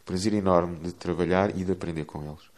prazer 0.05 0.33
enorme 0.33 0.77
de 0.79 0.91
trabalhar 0.91 1.55
e 1.57 1.63
de 1.63 1.71
aprender 1.71 2.05
com 2.05 2.23
eles. 2.23 2.53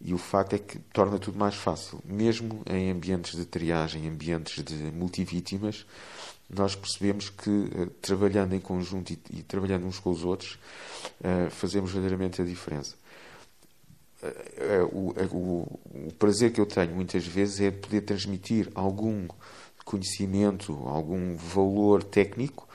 E 0.00 0.12
o 0.12 0.18
facto 0.18 0.54
é 0.54 0.58
que 0.58 0.78
torna 0.92 1.18
tudo 1.18 1.38
mais 1.38 1.54
fácil. 1.54 1.98
Mesmo 2.04 2.62
em 2.66 2.90
ambientes 2.90 3.36
de 3.36 3.46
triagem, 3.46 4.04
em 4.04 4.08
ambientes 4.08 4.62
de 4.62 4.74
multivítimas, 4.74 5.86
nós 6.50 6.74
percebemos 6.74 7.30
que, 7.30 7.48
uh, 7.48 7.86
trabalhando 8.02 8.54
em 8.54 8.60
conjunto 8.60 9.12
e, 9.12 9.18
e, 9.30 9.42
trabalhando 9.42 9.86
uns 9.86 9.98
com 9.98 10.10
os 10.10 10.22
outros, 10.22 10.58
uh, 11.20 11.50
fazemos 11.50 11.90
verdadeiramente 11.90 12.42
a 12.42 12.44
diferença. 12.44 12.96
Uh, 14.24 14.96
o, 14.96 15.36
o, 15.36 15.80
o 16.08 16.12
prazer 16.18 16.52
que 16.52 16.60
eu 16.60 16.66
tenho 16.66 16.94
muitas 16.94 17.26
vezes 17.26 17.60
é 17.60 17.70
poder 17.70 18.00
transmitir 18.02 18.70
algum 18.74 19.26
conhecimento, 19.84 20.72
algum 20.86 21.36
valor 21.36 22.02
técnico 22.02 22.66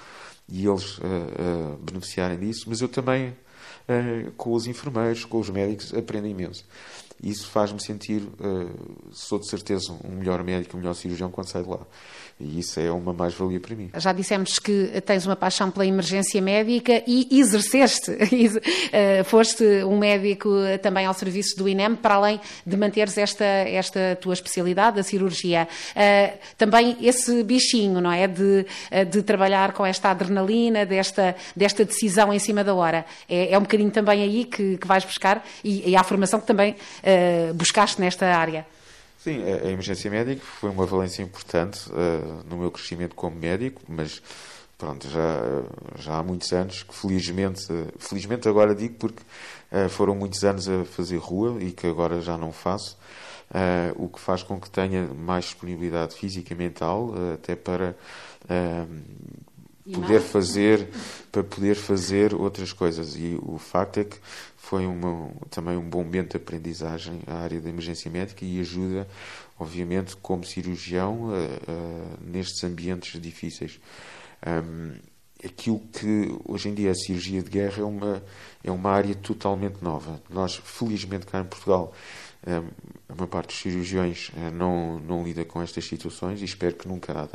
e 0.48 0.66
eles 0.66 0.98
uh, 0.98 1.04
uh, 1.04 1.78
beneficiarem 1.78 2.40
disso, 2.40 2.66
mas 2.68 2.82
eu 2.82 2.88
também, 2.88 3.30
uh, 3.30 4.32
com 4.32 4.54
os 4.54 4.66
enfermeiros, 4.68 5.26
com 5.26 5.40
os 5.40 5.50
médicos, 5.50 5.94
aprendo 5.94 6.28
imenso. 6.28 6.66
Isso 7.22 7.48
faz-me 7.48 7.82
sentir, 7.82 8.22
sou 9.12 9.40
de 9.40 9.48
certeza, 9.48 9.92
um 10.04 10.18
melhor 10.18 10.44
médico, 10.44 10.78
um 10.78 10.80
melhor 10.80 10.94
cirurgião 10.94 11.30
quando 11.30 11.48
saio 11.48 11.66
de 11.66 11.72
lá. 11.72 11.80
E 12.40 12.60
isso 12.60 12.80
é 12.80 12.90
uma 12.90 13.12
mais-valia 13.12 13.60
para 13.60 13.76
mim. 13.76 13.90
Já 13.98 14.14
dissemos 14.14 14.60
que 14.60 15.02
tens 15.06 15.26
uma 15.26 15.36
paixão 15.36 15.70
pela 15.70 15.86
emergência 15.86 16.42
médica 16.42 17.04
e 17.06 17.28
exerceste, 17.38 18.12
eh, 18.94 19.24
foste 19.26 19.64
um 19.84 19.98
médico 19.98 20.50
também 20.82 21.06
ao 21.06 21.14
serviço 21.14 21.58
do 21.58 21.68
INEM, 21.68 21.96
para 21.96 22.16
além 22.16 22.40
de 22.66 22.78
manteres 22.78 23.18
esta, 23.18 23.44
esta 23.44 24.18
tua 24.22 24.34
especialidade, 24.34 24.98
a 24.98 25.04
cirurgia. 25.04 25.68
Eh, 25.94 26.38
também 26.58 26.96
esse 27.02 27.44
bichinho, 27.44 28.00
não 28.00 28.12
é? 28.12 28.26
De, 28.26 28.66
de 29.10 29.22
trabalhar 29.22 29.74
com 29.74 29.86
esta 29.86 30.10
adrenalina, 30.10 30.86
desta, 30.86 31.36
desta 31.54 31.84
decisão 31.84 32.34
em 32.34 32.40
cima 32.40 32.64
da 32.64 32.74
hora. 32.74 33.06
É, 33.28 33.54
é 33.54 33.58
um 33.58 33.62
bocadinho 33.62 33.92
também 33.92 34.24
aí 34.24 34.46
que, 34.46 34.78
que 34.78 34.88
vais 34.88 35.04
buscar 35.04 35.46
e, 35.62 35.94
e 35.94 36.04
formação 36.10 36.40
que 36.40 36.48
também 36.48 36.76
uh, 37.10 37.54
buscaste 37.54 38.00
nesta 38.00 38.26
área. 38.28 38.66
Sim, 39.20 39.44
a, 39.44 39.68
a 39.68 39.72
emergência 39.72 40.10
médica 40.10 40.42
foi 40.42 40.70
uma 40.70 40.86
valência 40.86 41.22
importante 41.22 41.90
uh, 41.90 42.44
no 42.50 42.58
meu 42.58 42.72
crescimento 42.72 43.16
como 43.16 43.36
médico, 43.36 43.82
mas 43.88 44.22
pronto, 44.78 45.10
já, 45.10 45.42
já 45.98 46.18
há 46.18 46.24
muitos 46.24 46.54
anos 46.54 46.84
que 46.84 46.96
felizmente, 46.96 47.68
felizmente 47.98 48.48
agora 48.48 48.74
digo 48.74 48.96
porque 48.96 49.22
uh, 49.72 49.90
foram 49.90 50.16
muitos 50.16 50.46
anos 50.46 50.70
a 50.70 50.86
fazer 50.86 51.18
rua 51.18 51.62
e 51.62 51.72
que 51.72 51.86
agora 51.86 52.22
já 52.22 52.38
não 52.38 52.54
faço, 52.54 52.98
uh, 53.52 54.02
o 54.02 54.08
que 54.08 54.22
faz 54.22 54.42
com 54.42 54.58
que 54.58 54.70
tenha 54.70 55.06
mais 55.08 55.46
disponibilidade 55.46 56.16
física 56.16 56.54
e 56.54 56.56
mental 56.56 57.14
até 57.34 57.58
para 57.58 57.96
poder 59.94 60.22
fazer 60.22 60.88
para 61.32 61.44
poder 61.44 61.76
fazer 61.76 62.34
outras 62.34 62.72
coisas 62.74 63.16
e 63.16 63.38
o 63.42 63.58
facto 63.58 64.00
é 64.00 64.04
que 64.06 64.18
foi 64.70 64.86
uma, 64.86 65.32
também 65.50 65.76
um 65.76 65.90
bom 65.90 66.04
momento 66.04 66.32
de 66.32 66.38
aprendizagem 66.38 67.22
à 67.26 67.40
área 67.40 67.60
da 67.60 67.70
emergência 67.70 68.12
médica 68.12 68.46
e 68.46 68.60
ajuda, 68.60 69.08
obviamente, 69.58 70.16
como 70.18 70.46
cirurgião, 70.46 71.32
nestes 72.22 72.64
ambientes 72.64 73.20
difíceis. 73.20 73.80
Um, 74.46 74.94
aquilo 75.44 75.80
que 75.92 76.38
hoje 76.46 76.70
em 76.70 76.76
dia 76.76 76.92
a 76.92 76.94
cirurgia 76.94 77.42
de 77.42 77.50
guerra 77.50 77.82
é 77.82 77.84
uma, 77.84 78.24
é 78.64 78.70
uma 78.70 78.92
área 78.92 79.16
totalmente 79.16 79.82
nova. 79.82 80.22
Nós, 80.30 80.62
felizmente, 80.64 81.26
cá 81.26 81.40
em 81.40 81.46
Portugal, 81.46 81.92
a 82.46 83.16
maior 83.16 83.28
parte 83.28 83.48
dos 83.48 83.58
cirurgiões 83.58 84.32
eh, 84.38 84.52
não, 84.52 85.00
não 85.00 85.24
lida 85.24 85.44
com 85.44 85.62
estas 85.62 85.86
situações 85.86 86.42
e 86.42 86.46
espero 86.46 86.76
que 86.76 86.88
nunca, 86.88 87.28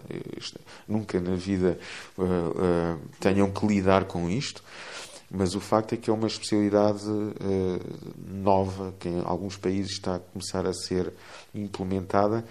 nunca 0.88 1.20
na 1.20 1.34
vida 1.34 1.78
uh, 2.16 2.22
uh, 2.22 3.00
tenham 3.18 3.50
que 3.50 3.66
lidar 3.66 4.04
com 4.04 4.30
isto. 4.30 4.62
Mas 5.36 5.56
o 5.56 5.60
facto 5.60 5.94
é 5.94 5.96
que 5.96 6.08
é 6.08 6.12
uma 6.12 6.28
especialidade 6.28 7.08
uh, 7.08 7.80
nova 8.24 8.94
que 9.00 9.08
em 9.08 9.20
alguns 9.24 9.56
países 9.56 9.92
está 9.92 10.14
a 10.14 10.18
começar 10.20 10.64
a 10.64 10.72
ser 10.72 11.12
implementada 11.52 12.44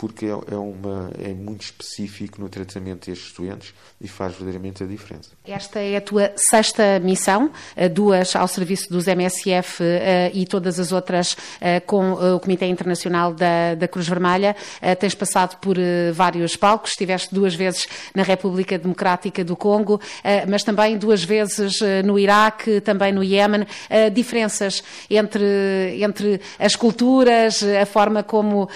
porque 0.00 0.24
é, 0.24 0.30
é, 0.30 0.56
uma, 0.56 1.10
é 1.22 1.34
muito 1.34 1.60
específico 1.60 2.40
no 2.40 2.48
tratamento 2.48 3.10
destes 3.10 3.34
doentes 3.34 3.74
e 4.00 4.08
faz 4.08 4.32
verdadeiramente 4.32 4.82
a 4.82 4.86
diferença. 4.86 5.28
Esta 5.44 5.78
é 5.78 5.94
a 5.94 6.00
tua 6.00 6.32
sexta 6.36 6.98
missão, 7.00 7.50
eh, 7.76 7.86
duas 7.86 8.34
ao 8.34 8.48
serviço 8.48 8.88
dos 8.88 9.06
MSF 9.06 9.82
uh, 9.82 9.86
e 10.32 10.46
todas 10.46 10.80
as 10.80 10.90
outras 10.90 11.34
uh, 11.34 11.36
com 11.84 12.12
o 12.12 12.40
Comitê 12.40 12.64
Internacional 12.64 13.34
da, 13.34 13.74
da 13.74 13.86
Cruz 13.86 14.08
Vermelha. 14.08 14.56
tens 14.98 15.14
passado 15.14 15.58
por 15.58 15.76
vários 16.14 16.56
palcos, 16.56 16.92
estiveste 16.92 17.34
duas 17.34 17.54
vezes 17.54 17.86
na 18.14 18.22
República 18.22 18.78
Democrática 18.78 19.44
do 19.44 19.54
Congo, 19.54 20.00
mas 20.48 20.62
também 20.62 20.96
duas 20.96 21.22
vezes 21.22 21.80
no 22.04 22.18
Iraque, 22.18 22.80
também 22.80 23.12
no 23.12 23.22
Iémen. 23.22 23.66
diferenças 24.12 24.82
entre, 25.10 26.00
entre 26.00 26.40
as 26.58 26.76
culturas, 26.76 27.62
a 27.62 27.84
forma 27.84 28.22
como, 28.22 28.68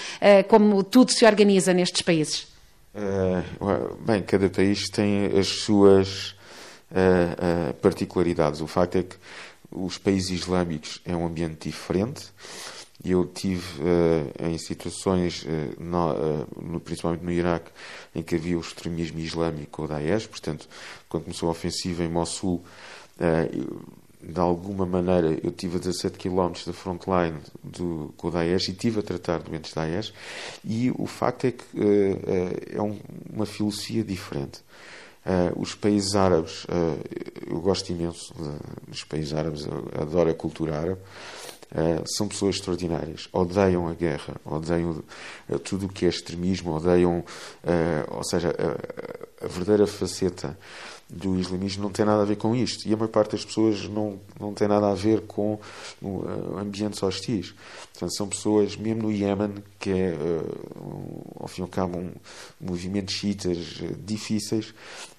como 0.47 0.83
tudo 0.83 1.14
se 1.15 1.25
organiza 1.25 1.73
nestes 1.73 2.01
países? 2.01 2.47
Uh, 2.93 3.95
bem, 4.05 4.21
cada 4.23 4.49
país 4.49 4.89
tem 4.89 5.25
as 5.37 5.47
suas 5.47 6.29
uh, 6.91 7.71
uh, 7.71 7.73
particularidades. 7.75 8.61
O 8.61 8.67
facto 8.67 8.97
é 8.97 9.03
que 9.03 9.15
os 9.69 9.97
países 9.97 10.29
islâmicos 10.29 11.01
é 11.05 11.15
um 11.15 11.25
ambiente 11.25 11.69
diferente. 11.69 12.23
Eu 13.03 13.25
tive 13.25 13.81
em 14.39 14.57
situações, 14.57 15.45
no, 15.77 16.79
principalmente 16.79 17.23
no 17.23 17.31
Iraque, 17.31 17.69
em 18.15 18.23
que 18.23 18.33
havia 18.33 18.57
o 18.57 18.61
extremismo 18.61 19.19
islâmico 19.19 19.83
ou 19.83 19.87
Daesh, 19.87 20.25
portanto, 20.25 20.67
quando 21.07 21.25
começou 21.25 21.49
a 21.49 21.51
ofensiva 21.51 22.03
em 22.03 22.07
Mossul, 22.07 22.63
de 24.27 24.39
alguma 24.39 24.85
maneira, 24.85 25.37
eu 25.43 25.51
tive 25.51 25.77
a 25.77 25.79
17 25.79 26.17
km 26.17 26.51
da 26.65 26.73
frontline 26.73 27.37
do, 27.63 28.11
com 28.17 28.29
o 28.29 28.31
Daesh 28.31 28.69
e 28.69 28.73
tive 28.73 28.99
a 28.99 29.03
tratar 29.03 29.39
doentes 29.39 29.73
Daesh, 29.73 30.11
e 30.63 30.91
o 30.97 31.05
facto 31.05 31.45
é 31.45 31.51
que 31.51 31.63
uh, 31.75 31.83
uh, 31.83 32.77
é 32.77 32.81
um, 32.81 32.99
uma 33.31 33.45
filosofia 33.45 34.03
diferente. 34.03 34.61
Uh, 35.25 35.59
os 35.59 35.75
países 35.75 36.15
árabes, 36.15 36.67
eu 37.47 37.59
gosto 37.59 37.89
imenso 37.91 38.33
dos 38.87 39.03
países 39.03 39.33
árabes, 39.33 39.67
adoro 39.99 40.29
a 40.29 40.33
cultura 40.35 40.77
árabe, 40.77 41.01
são 42.05 42.27
pessoas 42.27 42.57
extraordinárias, 42.57 43.27
odeiam 43.33 43.87
a 43.87 43.93
guerra, 43.95 44.35
odeiam 44.45 45.03
tudo 45.63 45.87
o 45.87 45.89
que 45.89 46.05
é 46.05 46.09
extremismo, 46.09 46.75
odeiam, 46.75 47.23
ou 48.11 48.23
seja, 48.23 48.55
a 49.41 49.47
verdadeira 49.47 49.87
faceta 49.87 50.55
do 51.09 51.39
islamismo 51.39 51.83
não 51.83 51.91
tem 51.91 52.03
nada 52.03 52.23
a 52.23 52.25
ver 52.25 52.35
com 52.35 52.55
isto. 52.55 52.87
E 52.87 52.93
a 52.93 52.97
maior 52.97 53.09
parte 53.09 53.33
das 53.33 53.45
pessoas 53.45 53.87
não, 53.87 54.19
não 54.39 54.53
tem 54.53 54.67
nada 54.67 54.89
a 54.89 54.95
ver 54.95 55.21
com 55.21 55.59
uh, 56.01 56.57
ambientes 56.57 57.01
hostis. 57.03 57.53
Portanto, 57.93 58.15
são 58.15 58.27
pessoas, 58.27 58.75
mesmo 58.75 59.03
no 59.03 59.11
Iémen, 59.11 59.63
que 59.79 59.91
é, 59.91 60.13
uh, 60.13 61.35
ao 61.39 61.47
fim 61.47 61.61
e 61.61 61.63
ao 61.63 61.67
cabo, 61.67 61.99
um 61.99 62.11
movimento 62.59 63.11
xiitas 63.11 63.81
uh, 63.81 63.95
difíceis, 64.03 64.73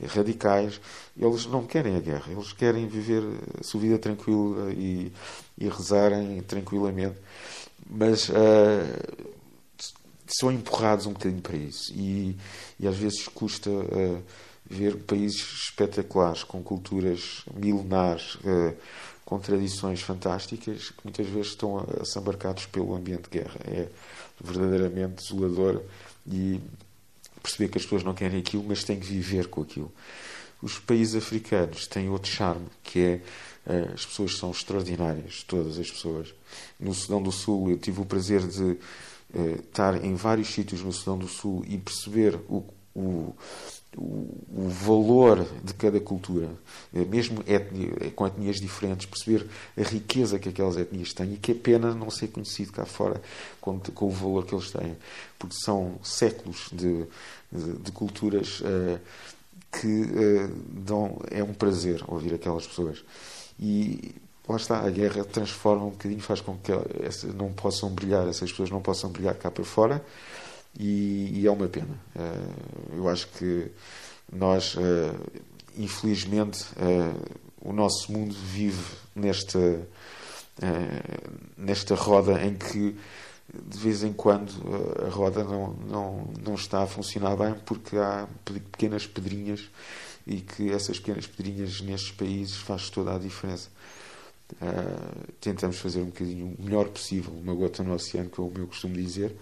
radicais, 0.09 0.81
eles 1.17 1.47
não 1.47 1.65
querem 1.65 1.97
a 1.97 2.01
guerra. 2.01 2.33
Eles 2.33 2.53
querem 2.53 2.89
viver 2.89 3.23
a 3.59 3.63
sua 3.63 3.81
vida 3.81 3.99
tranquila 3.99 4.73
e, 4.73 5.13
e 5.57 5.69
rezarem 5.69 6.43
tranquilamente. 6.43 7.17
Mas 7.89 8.29
são 10.27 10.51
empurrados 10.51 11.07
um 11.07 11.13
bocadinho 11.13 11.41
para 11.41 11.57
isso. 11.57 11.93
E, 11.95 12.37
e 12.81 12.89
às 12.89 12.97
vezes 12.97 13.29
custa 13.29 13.71
ver 14.69 14.97
países 14.97 15.65
espetaculares, 15.65 16.43
com 16.43 16.63
culturas 16.63 17.45
milenares, 17.55 18.39
eh, 18.45 18.75
com 19.25 19.39
tradições 19.39 20.01
fantásticas, 20.03 20.91
que 20.91 21.01
muitas 21.05 21.27
vezes 21.27 21.49
estão 21.49 21.85
assambarcados 22.01 22.67
pelo 22.67 22.95
ambiente 22.95 23.25
de 23.25 23.39
guerra. 23.39 23.61
É 23.65 23.89
verdadeiramente 24.41 25.23
desolador 25.23 25.83
e 26.27 26.61
perceber 27.43 27.69
que 27.71 27.79
as 27.79 27.85
pessoas 27.85 28.05
não 28.05 28.15
querem 28.15 28.39
aquilo, 28.39 28.65
mas 28.67 28.85
têm 28.85 28.99
que 28.99 29.07
viver 29.07 29.49
com 29.49 29.63
aquilo. 29.63 29.93
Os 30.63 30.79
países 30.79 31.15
africanos 31.15 31.87
têm 31.87 32.09
outro 32.09 32.31
charme, 32.31 32.67
que 32.83 33.01
é 33.01 33.21
eh, 33.67 33.91
as 33.95 34.07
pessoas 34.07 34.37
são 34.37 34.51
extraordinárias, 34.51 35.43
todas 35.43 35.79
as 35.79 35.91
pessoas. 35.91 36.35
No 36.79 36.95
Sudão 36.95 37.23
do 37.23 37.33
Sul, 37.33 37.71
eu 37.71 37.79
tive 37.79 38.01
o 38.01 38.07
prazer 38.07 38.47
de 38.47 38.79
eh, 39.35 39.59
estar 39.59 40.05
em 40.05 40.15
vários 40.15 40.49
sítios 40.49 40.83
no 40.83 40.93
Sudão 40.93 41.19
do 41.19 41.29
Sul 41.29 41.65
e 41.69 41.77
perceber 41.77 42.37
o, 42.49 42.65
o 42.95 43.35
o, 43.97 44.69
valor 44.69 45.47
de 45.65 45.73
cada 45.73 45.99
cultura, 45.99 46.51
eh, 46.95 47.05
mesmo 47.05 47.43
etnia, 47.47 47.93
eh, 48.01 48.11
com 48.11 48.27
etnias 48.27 48.57
diferentes, 48.57 49.07
perceber 49.07 49.47
a 49.77 49.83
riqueza 49.83 50.39
que 50.39 50.51
aquelas 50.51 50.77
etnias 50.77 51.13
têm 51.15 51.35
e 51.35 51.37
que 51.37 51.53
é 51.53 51.55
pena 51.55 51.95
não 51.95 52.11
ser 52.11 52.29
conhecido 52.29 52.73
cá 52.73 52.85
fora 52.85 53.21
com, 53.61 53.79
com 53.79 54.07
o 54.07 54.11
valor 54.11 54.45
que 54.45 54.55
eles 54.55 54.71
têm, 54.71 54.97
porque 55.39 55.57
são 55.65 55.99
séculos 56.03 56.69
de, 56.73 57.05
de, 57.51 57.73
de 57.79 57.93
culturas 57.93 58.61
uh, 58.61 59.01
que 59.73 59.87
uh, 59.87 60.49
dão, 60.69 61.19
é 61.31 61.43
um 61.43 61.55
prazer 61.55 62.05
ouvir 62.07 62.35
aquelas 62.35 62.67
pessoas. 62.67 63.03
E 63.59 64.15
lá 64.47 64.57
está, 64.57 64.81
a 64.81 64.91
guerra 64.91 65.25
transforma 65.25 65.87
um 65.87 65.91
bocadinho, 65.91 66.21
faz 66.21 66.41
com 66.43 66.57
que 66.59 66.73
essa, 67.03 67.27
não 67.29 67.53
possam 67.53 67.91
brilhar, 67.91 68.29
essas 68.29 68.51
pessoas 68.51 68.71
não 68.71 68.83
possam 68.83 69.11
brilhar 69.11 69.35
cá 69.35 69.51
para 69.51 69.65
fora 69.65 70.05
e, 70.79 71.41
e 71.41 71.47
é 71.47 71.51
uma 71.51 71.69
pena. 71.69 71.99
Uh, 72.15 72.97
eu 72.97 73.09
acho 73.09 73.29
que 73.29 73.71
nós, 74.33 74.75
uh, 74.75 75.43
infelizmente, 75.77 76.65
uh, 76.75 77.39
o 77.61 77.73
nosso 77.73 78.13
mundo 78.13 78.35
vive 78.35 78.85
nesta, 79.15 79.59
nesta 81.57 81.95
roda 81.97 82.41
em 82.45 82.55
que 82.55 82.97
de 83.53 83.79
vez 83.79 84.05
em 84.05 84.13
quando 84.13 84.53
a 85.05 85.09
roda 85.09 85.43
não, 85.43 85.73
não, 85.73 86.29
não 86.45 86.55
está 86.55 86.83
a 86.83 86.87
funcionar 86.87 87.37
bem 87.37 87.55
porque 87.65 87.97
há 87.97 88.29
pequenas 88.45 89.07
pedrinhas 89.07 89.69
e 90.27 90.41
que 90.41 90.71
essas 90.71 90.99
pequenas 90.99 91.27
pedrinhas 91.27 91.81
nestes 91.81 92.13
países 92.13 92.57
faz 92.57 92.89
toda 92.89 93.15
a 93.15 93.19
diferença. 93.19 93.69
Uh, 94.55 95.33
tentamos 95.41 95.79
fazer 95.79 96.01
um 96.01 96.07
bocadinho 96.07 96.55
o 96.59 96.63
melhor 96.63 96.89
possível, 96.89 97.33
uma 97.33 97.53
gota 97.53 97.83
no 97.83 97.93
oceano, 97.93 98.31
que 98.31 98.41
é 98.41 98.45
o 98.45 98.51
meu 98.51 98.67
costumo 98.69 98.95
dizer, 98.95 99.37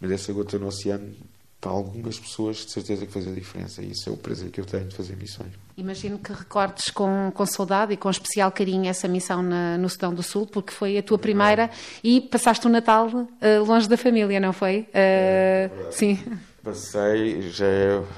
mas 0.00 0.10
essa 0.10 0.32
gota 0.32 0.58
no 0.58 0.66
oceano, 0.66 1.14
para 1.60 1.70
algumas 1.70 2.18
pessoas, 2.18 2.56
de 2.64 2.72
certeza 2.72 3.06
que 3.06 3.12
faz 3.12 3.28
a 3.28 3.30
diferença. 3.30 3.82
E 3.82 3.90
isso 3.90 4.08
é 4.08 4.12
o 4.12 4.16
prazer 4.16 4.50
que 4.50 4.60
eu 4.60 4.64
tenho 4.64 4.86
de 4.86 4.96
fazer 4.96 5.14
missões. 5.16 5.52
Imagino 5.76 6.18
que 6.18 6.32
recordes 6.32 6.90
com, 6.90 7.30
com 7.34 7.46
saudade 7.46 7.92
e 7.92 7.96
com 7.96 8.10
especial 8.10 8.50
carinho 8.50 8.88
essa 8.88 9.06
missão 9.06 9.42
na, 9.42 9.76
no 9.76 9.88
Sudão 9.88 10.12
do 10.12 10.22
Sul, 10.22 10.46
porque 10.46 10.72
foi 10.72 10.96
a 10.96 11.02
tua 11.02 11.18
primeira 11.18 11.70
e 12.02 12.20
passaste 12.20 12.66
o 12.66 12.70
Natal 12.70 13.08
uh, 13.08 13.64
longe 13.64 13.88
da 13.88 13.96
família, 13.96 14.40
não 14.40 14.52
foi? 14.52 14.80
Uh, 14.80 14.86
é, 14.94 15.70
sim. 15.90 16.18
Passei, 16.62 17.42
já, 17.50 17.66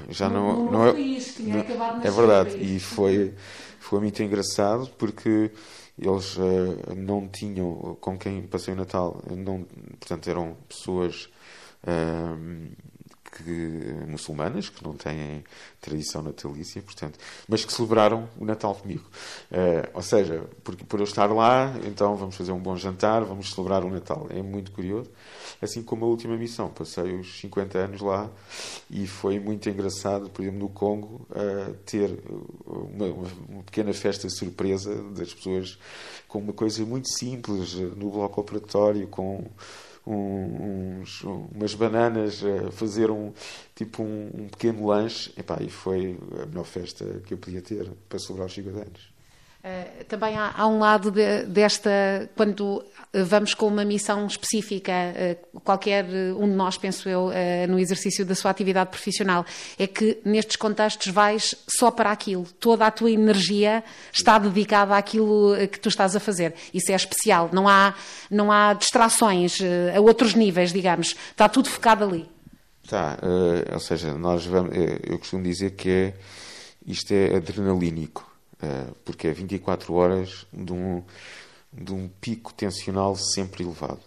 já 0.09 0.29
não. 0.29 0.65
não, 0.65 0.73
não 0.73 0.87
é, 0.89 0.93
não, 0.93 2.03
é 2.03 2.11
verdade, 2.11 2.57
e 2.57 2.81
foi, 2.81 3.33
foi 3.79 4.01
muito 4.01 4.21
engraçado 4.23 4.91
porque 4.99 5.51
eles 6.03 6.37
uh, 6.37 6.95
não 6.97 7.29
tinham, 7.29 7.97
com 8.01 8.19
quem 8.19 8.43
passei 8.43 8.75
o 8.75 8.77
Natal, 8.77 9.23
não, 9.31 9.65
portanto 9.99 10.29
eram 10.29 10.57
pessoas 10.69 11.31
uh, 11.85 12.73
que, 13.33 13.95
muçulmanas, 14.07 14.69
que 14.69 14.85
não 14.85 14.93
têm 14.95 15.43
tradição 15.81 16.23
natalícia, 16.23 16.83
portanto, 16.83 17.19
mas 17.49 17.65
que 17.65 17.73
celebraram 17.73 18.29
o 18.39 18.45
Natal 18.45 18.75
comigo. 18.75 19.05
Uh, 19.51 19.89
ou 19.95 20.03
seja, 20.03 20.45
por, 20.63 20.77
por 20.77 21.01
eu 21.01 21.05
estar 21.05 21.33
lá, 21.33 21.75
então 21.87 22.15
vamos 22.15 22.37
fazer 22.37 22.53
um 22.53 22.59
bom 22.59 22.77
jantar, 22.77 23.25
vamos 23.25 23.53
celebrar 23.53 23.85
o 23.85 23.91
Natal. 23.91 24.27
É 24.31 24.43
muito 24.43 24.71
curioso. 24.73 25.11
Assim 25.61 25.83
como 25.83 26.05
a 26.05 26.09
última 26.09 26.37
missão, 26.37 26.69
passei 26.69 27.15
os 27.15 27.41
50 27.41 27.79
anos 27.79 28.01
lá 28.03 28.31
e 28.91 29.07
foi 29.07 29.41
muito 29.41 29.69
engraçado, 29.69 30.29
por 30.29 30.43
exemplo, 30.43 30.61
no 30.61 30.69
Congo, 30.69 31.27
uh, 31.31 31.73
ter 31.87 32.19
uma, 32.67 33.07
uma, 33.07 33.63
pequena 33.63 33.93
festa 33.95 34.29
surpresa 34.29 34.95
das 35.11 35.33
pessoas 35.33 35.79
com 36.29 36.39
uma 36.39 36.53
coisa 36.53 36.85
muito 36.85 37.09
simples 37.09 37.75
no 37.75 38.11
bloco 38.11 38.41
operatório, 38.41 39.07
com 39.09 39.47
uns, 40.07 41.23
umas 41.23 41.75
bananas, 41.75 42.43
fazer 42.73 43.11
um 43.11 43.33
tipo 43.75 44.03
um, 44.03 44.31
um 44.35 44.49
pequeno 44.49 44.87
lanche. 44.87 45.33
Epá, 45.37 45.59
e 45.61 45.69
foi 45.69 46.19
a 46.43 46.47
melhor 46.47 46.65
festa 46.65 47.05
que 47.27 47.35
eu 47.35 47.39
podia 47.39 47.63
ter 47.63 47.91
para 48.09 48.19
celebrar 48.19 48.47
os 48.47 48.55
50 48.55 48.79
anos. 48.79 49.12
Uh, 49.65 50.05
também 50.07 50.37
há, 50.37 50.53
há, 50.57 50.67
um 50.67 50.81
lado 50.81 51.09
de, 51.13 51.45
desta, 51.45 52.29
quando 52.35 52.85
vamos 53.13 53.55
com 53.55 53.69
uma 53.69 53.85
missão 53.85 54.27
específica, 54.27 54.91
uh, 54.93 55.61
qualquer 55.61 56.05
um 56.37 56.49
de 56.49 56.55
nós, 56.57 56.77
penso 56.77 57.09
eu, 57.09 57.31
no 57.69 57.79
exercício 57.79 58.27
da 58.27 58.35
sua 58.35 58.51
atividade 58.51 58.91
profissional, 58.91 59.47
é 59.79 59.87
que 59.87 60.19
nestes 60.25 60.57
contextos 60.57 61.13
vais 61.13 61.55
só 61.79 61.93
para 61.93 62.11
aquilo. 62.11 62.45
Toda 62.59 62.89
a 62.89 62.91
tua 62.91 63.13
energia 63.13 63.85
está 64.13 64.37
dedicada 64.37 64.97
àquilo 64.97 65.55
que 65.71 65.79
tu 65.79 65.89
estás 65.89 66.17
a 66.17 66.21
fazer. 66.21 66.55
Isso 66.75 66.91
é 66.91 66.97
especial. 66.97 67.49
Não 67.53 67.69
há, 67.69 67.95
não 68.29 68.51
há 68.51 68.73
distrações 68.73 69.59
a 69.95 70.01
outros 70.01 70.35
níveis, 70.35 70.73
digamos. 70.73 71.15
Está 71.31 71.49
tudo 71.49 71.69
focado 71.69 72.05
ali. 72.05 72.29
Está. 72.83 73.17
ou 73.73 73.81
seja, 73.81 74.13
nós 74.15 74.45
vamos, 74.45 74.75
eu 75.05 75.19
costumo 75.21 75.45
dizer 75.45 75.71
que 75.73 75.89
é, 75.89 76.15
isto 76.85 77.13
é 77.13 77.37
adrenalínico 77.37 78.27
eh, 78.27 78.32
porque 79.05 79.29
é 79.29 79.33
24 79.33 79.93
horas 79.95 80.47
de 80.53 80.73
um, 80.73 81.03
de 81.73 81.93
um 81.93 82.09
pico 82.21 82.53
tensional 82.53 83.17
sempre 83.17 83.65
elevado. 83.65 84.03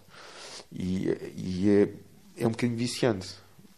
E, 0.72 1.08
e 1.36 1.70
é, 1.70 2.42
é 2.42 2.46
um 2.46 2.50
bocadinho 2.50 2.78
viciante, 2.78 3.28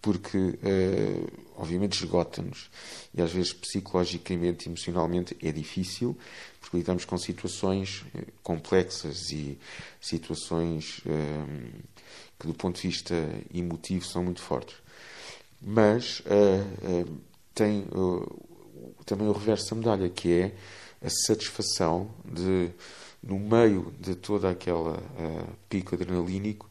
porque 0.00 0.36
uh, 0.38 1.32
obviamente 1.56 2.02
esgota-nos 2.02 2.70
e 3.14 3.20
às 3.20 3.32
vezes 3.32 3.52
psicologicamente, 3.52 4.68
emocionalmente 4.68 5.36
é 5.42 5.50
difícil, 5.50 6.16
porque 6.60 6.76
lidamos 6.76 7.04
com 7.04 7.18
situações 7.18 8.04
complexas 8.42 9.30
e 9.30 9.58
situações 10.00 11.02
que 12.38 12.46
do 12.46 12.54
ponto 12.54 12.80
de 12.80 12.88
vista 12.88 13.14
emotivo 13.52 14.04
são 14.04 14.22
muito 14.22 14.40
fortes. 14.40 14.76
Mas 15.60 16.22
tem 17.54 17.84
também 19.04 19.28
o 19.28 19.32
reverso 19.32 19.70
da 19.70 19.76
medalha, 19.76 20.08
que 20.08 20.32
é 20.32 20.54
a 21.02 21.08
satisfação 21.26 22.10
de, 22.24 22.70
no 23.22 23.38
meio 23.38 23.92
de 24.00 24.14
toda 24.14 24.50
aquela 24.50 25.02
pico 25.68 25.94
adrenalínico, 25.94 26.68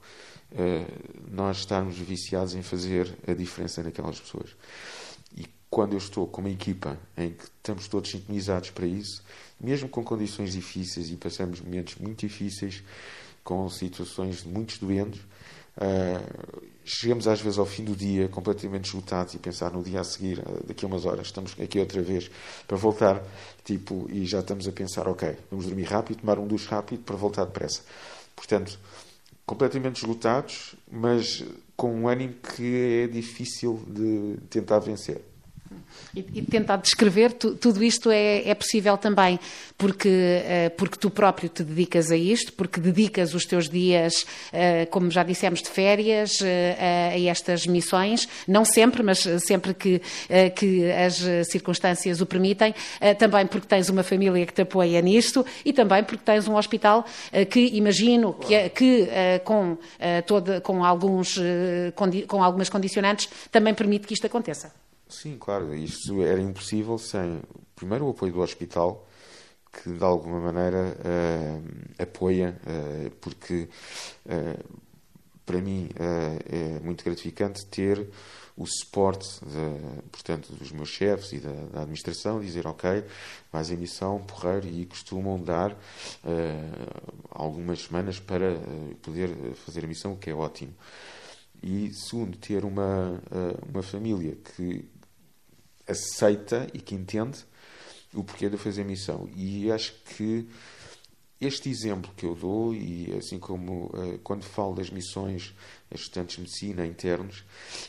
nós 1.30 1.60
estarmos 1.60 1.98
viciados 1.98 2.56
em 2.56 2.62
fazer 2.62 3.18
a 3.28 3.34
diferença 3.34 3.84
naquelas 3.84 4.20
pessoas. 4.20 4.56
E 5.36 5.46
quando 5.70 5.94
eu 5.94 5.98
estou 5.98 6.28
com 6.28 6.42
uma 6.42 6.50
equipa 6.50 6.98
em 7.18 7.32
que 7.32 7.44
estamos 7.44 7.88
todos 7.88 8.10
sintonizados 8.10 8.70
para 8.70 8.86
isso, 8.86 9.24
mesmo 9.60 9.90
com 9.90 10.04
condições 10.04 10.54
difíceis 10.54 11.10
e 11.10 11.16
passamos 11.16 11.60
momentos 11.62 11.96
muito 11.96 12.20
difíceis, 12.20 12.84
com 13.44 13.70
situações 13.70 14.44
de 14.44 14.50
muitos 14.50 14.78
doentes, 14.78 15.22
uh, 15.78 16.62
chegamos 16.84 17.28
às 17.28 17.42
vezes 17.42 17.58
ao 17.58 17.66
fim 17.66 17.84
do 17.84 17.96
dia 17.96 18.28
completamente 18.28 18.86
esgotados 18.86 19.34
e 19.34 19.38
pensar 19.38 19.72
no 19.72 19.84
dia 19.84 20.02
a 20.02 20.04
seguir, 20.04 20.40
uh, 20.40 20.64
daqui 20.66 20.86
a 20.86 20.88
umas 20.88 21.06
horas, 21.06 21.28
estamos 21.28 21.56
aqui 21.60 21.80
outra 21.80 22.02
vez 22.02 22.30
para 22.68 22.78
voltar, 22.78 23.24
tipo, 23.64 24.08
e 24.10 24.26
já 24.26 24.40
estamos 24.40 24.68
a 24.68 24.72
pensar, 24.72 25.08
ok, 25.08 25.38
vamos 25.50 25.66
dormir 25.66 25.86
rápido, 25.86 26.20
tomar 26.20 26.40
um 26.40 26.48
duche 26.48 26.68
rápido 26.68 27.04
para 27.04 27.16
voltar 27.16 27.46
depressa. 27.46 27.82
Portanto, 28.36 28.80
completamente 29.46 29.98
esgotados, 29.98 30.76
mas 30.92 31.44
com 31.76 31.94
um 31.94 32.08
ânimo 32.08 32.34
que 32.34 33.04
é 33.04 33.08
difícil 33.08 33.82
de 33.88 34.38
tentar 34.50 34.80
vencer. 34.80 35.22
E, 36.16 36.26
e 36.36 36.42
tentar 36.42 36.78
descrever, 36.78 37.34
tu, 37.34 37.56
tudo 37.56 37.84
isto 37.84 38.10
é, 38.10 38.48
é, 38.48 38.56
possível 38.56 38.98
também 38.98 39.40
porque, 39.78 40.08
uh, 40.10 40.76
porque 40.76 40.98
tu 40.98 41.10
próprio 41.10 41.50
te 41.50 41.64
dedicas 41.64 42.12
a 42.12 42.18
isto, 42.18 42.54
porque 42.54 42.80
dedicas 42.80 43.34
os 43.34 43.46
teus 43.46 43.70
dias, 43.70 44.24
uh, 44.24 44.90
como 44.90 45.12
já 45.12 45.22
dissemos, 45.22 45.62
de 45.62 45.70
férias 45.70 46.40
uh, 46.42 46.46
a 47.14 47.20
estas 47.20 47.68
missões, 47.68 48.28
não 48.48 48.66
sempre, 48.66 49.04
mas 49.04 49.20
sempre 49.46 49.74
que, 49.74 50.02
que 50.56 50.92
as 50.92 51.24
circunstâncias 51.50 52.22
o 52.22 52.26
permitem, 52.26 52.74
também 53.18 53.46
porque 53.46 53.68
tens 53.68 53.90
uma 53.90 54.04
família 54.04 54.46
que 54.46 54.54
te 54.54 54.62
apoia 54.62 55.02
nisto 55.02 55.46
e 55.66 55.74
também 55.74 56.04
porque 56.04 56.24
tens 56.24 56.48
um 56.48 56.56
hospital 56.56 57.06
que 57.50 57.60
imagino 57.76 58.34
que, 58.34 58.70
que 58.70 59.10
com, 59.44 59.78
toda, 60.26 60.62
com, 60.62 60.84
alguns, 60.84 61.40
com 62.28 62.44
algumas 62.44 62.70
condicionantes 62.70 63.30
também 63.52 63.74
permite 63.74 64.08
que 64.08 64.14
isto 64.14 64.26
aconteça. 64.26 64.72
Sim, 65.10 65.38
claro, 65.40 65.74
isto 65.74 66.22
era 66.22 66.42
impossível 66.42 66.98
sem, 66.98 67.42
primeiro, 67.76 68.06
o 68.06 68.10
apoio 68.10 68.34
do 68.34 68.42
hospital, 68.42 69.08
que 69.72 69.92
de 69.92 70.04
alguma 70.04 70.40
maneira 70.40 70.98
uh, 71.00 72.02
apoia, 72.02 72.60
uh, 72.66 73.10
porque 73.22 73.70
uh, 74.26 74.80
para 75.46 75.62
mim 75.62 75.90
é 75.98 76.78
muito 76.82 77.06
gratificante 77.06 77.66
ter 77.68 78.10
o 78.58 78.66
suporte, 78.66 79.40
de, 79.46 80.10
portanto, 80.12 80.52
dos 80.52 80.74
meus 80.74 80.90
chefes 80.90 81.32
e 81.32 81.40
da, 81.40 81.54
da, 81.72 81.82
administração, 81.84 82.42
dizer, 82.42 82.68
ok, 82.68 83.06
vais 83.50 83.72
em 83.72 83.78
missão, 83.78 84.20
porreiro, 84.20 84.68
e 84.68 84.86
costumam 84.86 85.42
dar 85.42 85.74
algumas 87.32 87.84
semanas 87.84 88.20
para 88.20 88.60
poder 89.02 89.30
fazer 89.66 89.86
a 89.86 89.88
missão, 89.88 90.14
o 90.14 90.18
que 90.18 90.30
é 90.30 90.34
ótimo. 90.34 90.74
E 91.64 91.94
segundo, 91.94 92.38
ter 92.38 92.66
uma, 92.66 93.22
uma 93.72 93.82
família 93.82 94.36
que 94.36 94.86
aceita 95.88 96.68
e 96.74 96.80
que 96.80 96.96
entende 96.96 97.46
o 98.14 98.24
porquê 98.24 98.50
de 98.50 98.58
fazer 98.58 98.84
missão. 98.84 99.30
E 99.36 99.72
acho 99.72 99.94
que 100.06 100.48
este 101.40 101.70
exemplo 101.70 102.12
que 102.16 102.26
eu 102.26 102.36
dou, 102.36 102.74
e 102.74 103.14
assim 103.16 103.38
como 103.38 103.86
uh, 103.88 104.18
quando 104.24 104.44
falo 104.44 104.76
das 104.76 104.90
missões 104.90 105.54
estudantes 105.92 106.36
de 106.36 106.42
medicina 106.42 106.86
internos, 106.86 107.44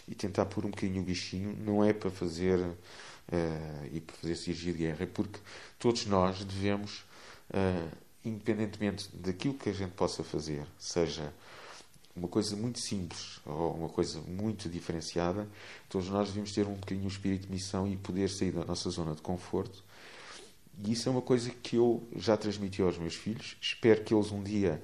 e 0.06 0.14
tentar 0.14 0.46
pôr 0.46 0.66
um 0.66 0.70
bocadinho 0.70 1.00
o 1.00 1.04
bichinho, 1.04 1.56
não 1.58 1.82
é 1.82 1.92
para 1.92 2.10
fazer 2.10 2.58
uh, 2.58 2.76
e 3.90 4.00
para 4.00 4.16
fazer 4.16 4.36
cirurgia 4.36 4.72
de 4.72 4.78
guerra, 4.78 5.02
é 5.02 5.06
porque 5.06 5.38
todos 5.78 6.04
nós 6.06 6.44
devemos, 6.44 7.04
uh, 7.50 7.96
independentemente 8.22 9.08
daquilo 9.16 9.54
que 9.54 9.70
a 9.70 9.72
gente 9.72 9.92
possa 9.92 10.22
fazer, 10.22 10.66
seja 10.78 11.32
uma 12.18 12.28
coisa 12.28 12.56
muito 12.56 12.78
simples 12.78 13.40
ou 13.46 13.74
uma 13.74 13.88
coisa 13.88 14.20
muito 14.20 14.68
diferenciada, 14.68 15.48
todos 15.88 16.08
nós 16.08 16.28
devemos 16.28 16.52
ter 16.52 16.66
um 16.66 16.74
bocadinho 16.74 17.06
o 17.06 17.08
espírito 17.08 17.46
de 17.46 17.52
missão 17.52 17.86
e 17.86 17.96
poder 17.96 18.28
sair 18.28 18.52
da 18.52 18.64
nossa 18.64 18.90
zona 18.90 19.14
de 19.14 19.22
conforto. 19.22 19.82
E 20.84 20.92
isso 20.92 21.08
é 21.08 21.12
uma 21.12 21.22
coisa 21.22 21.50
que 21.50 21.76
eu 21.76 22.06
já 22.16 22.36
transmiti 22.36 22.82
aos 22.82 22.98
meus 22.98 23.14
filhos. 23.14 23.56
Espero 23.60 24.02
que 24.04 24.14
eles 24.14 24.30
um 24.30 24.42
dia, 24.42 24.82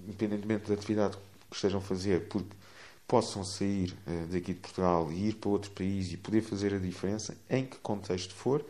independentemente 0.00 0.68
da 0.68 0.74
atividade 0.74 1.16
que 1.50 1.56
estejam 1.56 1.80
a 1.80 1.82
fazer, 1.82 2.28
porque 2.28 2.50
possam 3.06 3.44
sair 3.44 3.94
uh, 4.06 4.26
daqui 4.28 4.54
de 4.54 4.60
Portugal 4.60 5.12
e 5.12 5.28
ir 5.28 5.34
para 5.34 5.50
outro 5.50 5.70
país 5.72 6.12
e 6.12 6.16
poder 6.16 6.40
fazer 6.40 6.72
a 6.72 6.78
diferença, 6.78 7.36
em 7.50 7.66
que 7.66 7.76
contexto 7.78 8.32
for 8.32 8.64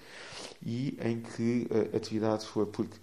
e 0.64 0.98
em 1.00 1.20
que 1.20 1.68
uh, 1.70 1.96
atividade 1.96 2.44
for, 2.46 2.66
porque 2.66 2.96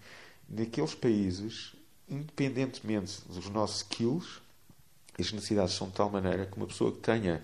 naqueles 0.49 0.93
países, 0.93 1.73
independentemente 2.09 3.21
dos 3.29 3.49
nossos 3.49 3.77
skills, 3.77 4.41
as 5.21 5.32
necessidades 5.32 5.73
são 5.73 5.88
de 5.88 5.93
tal 5.93 6.10
maneira 6.10 6.45
que 6.45 6.58
uma 6.58 6.67
pessoa 6.67 6.91
que 6.91 6.99
tenha 6.99 7.43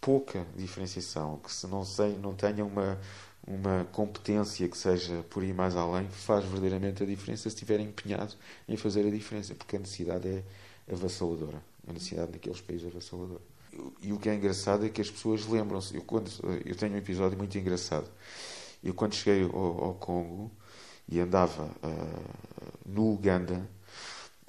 pouca 0.00 0.46
diferenciação, 0.56 1.38
que 1.38 1.52
se 1.52 1.66
não, 1.66 1.84
sei, 1.84 2.16
não 2.16 2.34
tenha 2.34 2.64
uma, 2.64 2.98
uma 3.46 3.84
competência 3.92 4.68
que 4.68 4.76
seja 4.76 5.24
por 5.30 5.42
ir 5.42 5.54
mais 5.54 5.74
além, 5.74 6.08
faz 6.08 6.44
verdadeiramente 6.44 7.02
a 7.02 7.06
diferença 7.06 7.42
se 7.42 7.48
estiver 7.48 7.80
empenhado 7.80 8.34
em 8.68 8.76
fazer 8.76 9.06
a 9.06 9.10
diferença, 9.10 9.54
porque 9.54 9.76
a 9.76 9.78
necessidade 9.78 10.28
é 10.28 10.44
avassaladora. 10.92 11.62
A 11.88 11.92
necessidade 11.92 12.32
naqueles 12.32 12.60
países 12.60 12.86
é 12.86 12.88
avassaladora. 12.88 13.42
E 14.00 14.12
o 14.12 14.18
que 14.18 14.28
é 14.28 14.34
engraçado 14.34 14.86
é 14.86 14.88
que 14.88 15.00
as 15.00 15.10
pessoas 15.10 15.46
lembram-se. 15.46 15.94
Eu, 15.94 16.04
eu 16.64 16.74
tenho 16.76 16.94
um 16.94 16.98
episódio 16.98 17.36
muito 17.36 17.56
engraçado. 17.58 18.08
Eu, 18.82 18.94
quando 18.94 19.14
cheguei 19.14 19.42
ao, 19.42 19.84
ao 19.84 19.94
Congo 19.94 20.50
e 21.08 21.20
andava 21.20 21.64
uh, 21.64 22.68
no 22.84 23.12
Uganda, 23.12 23.68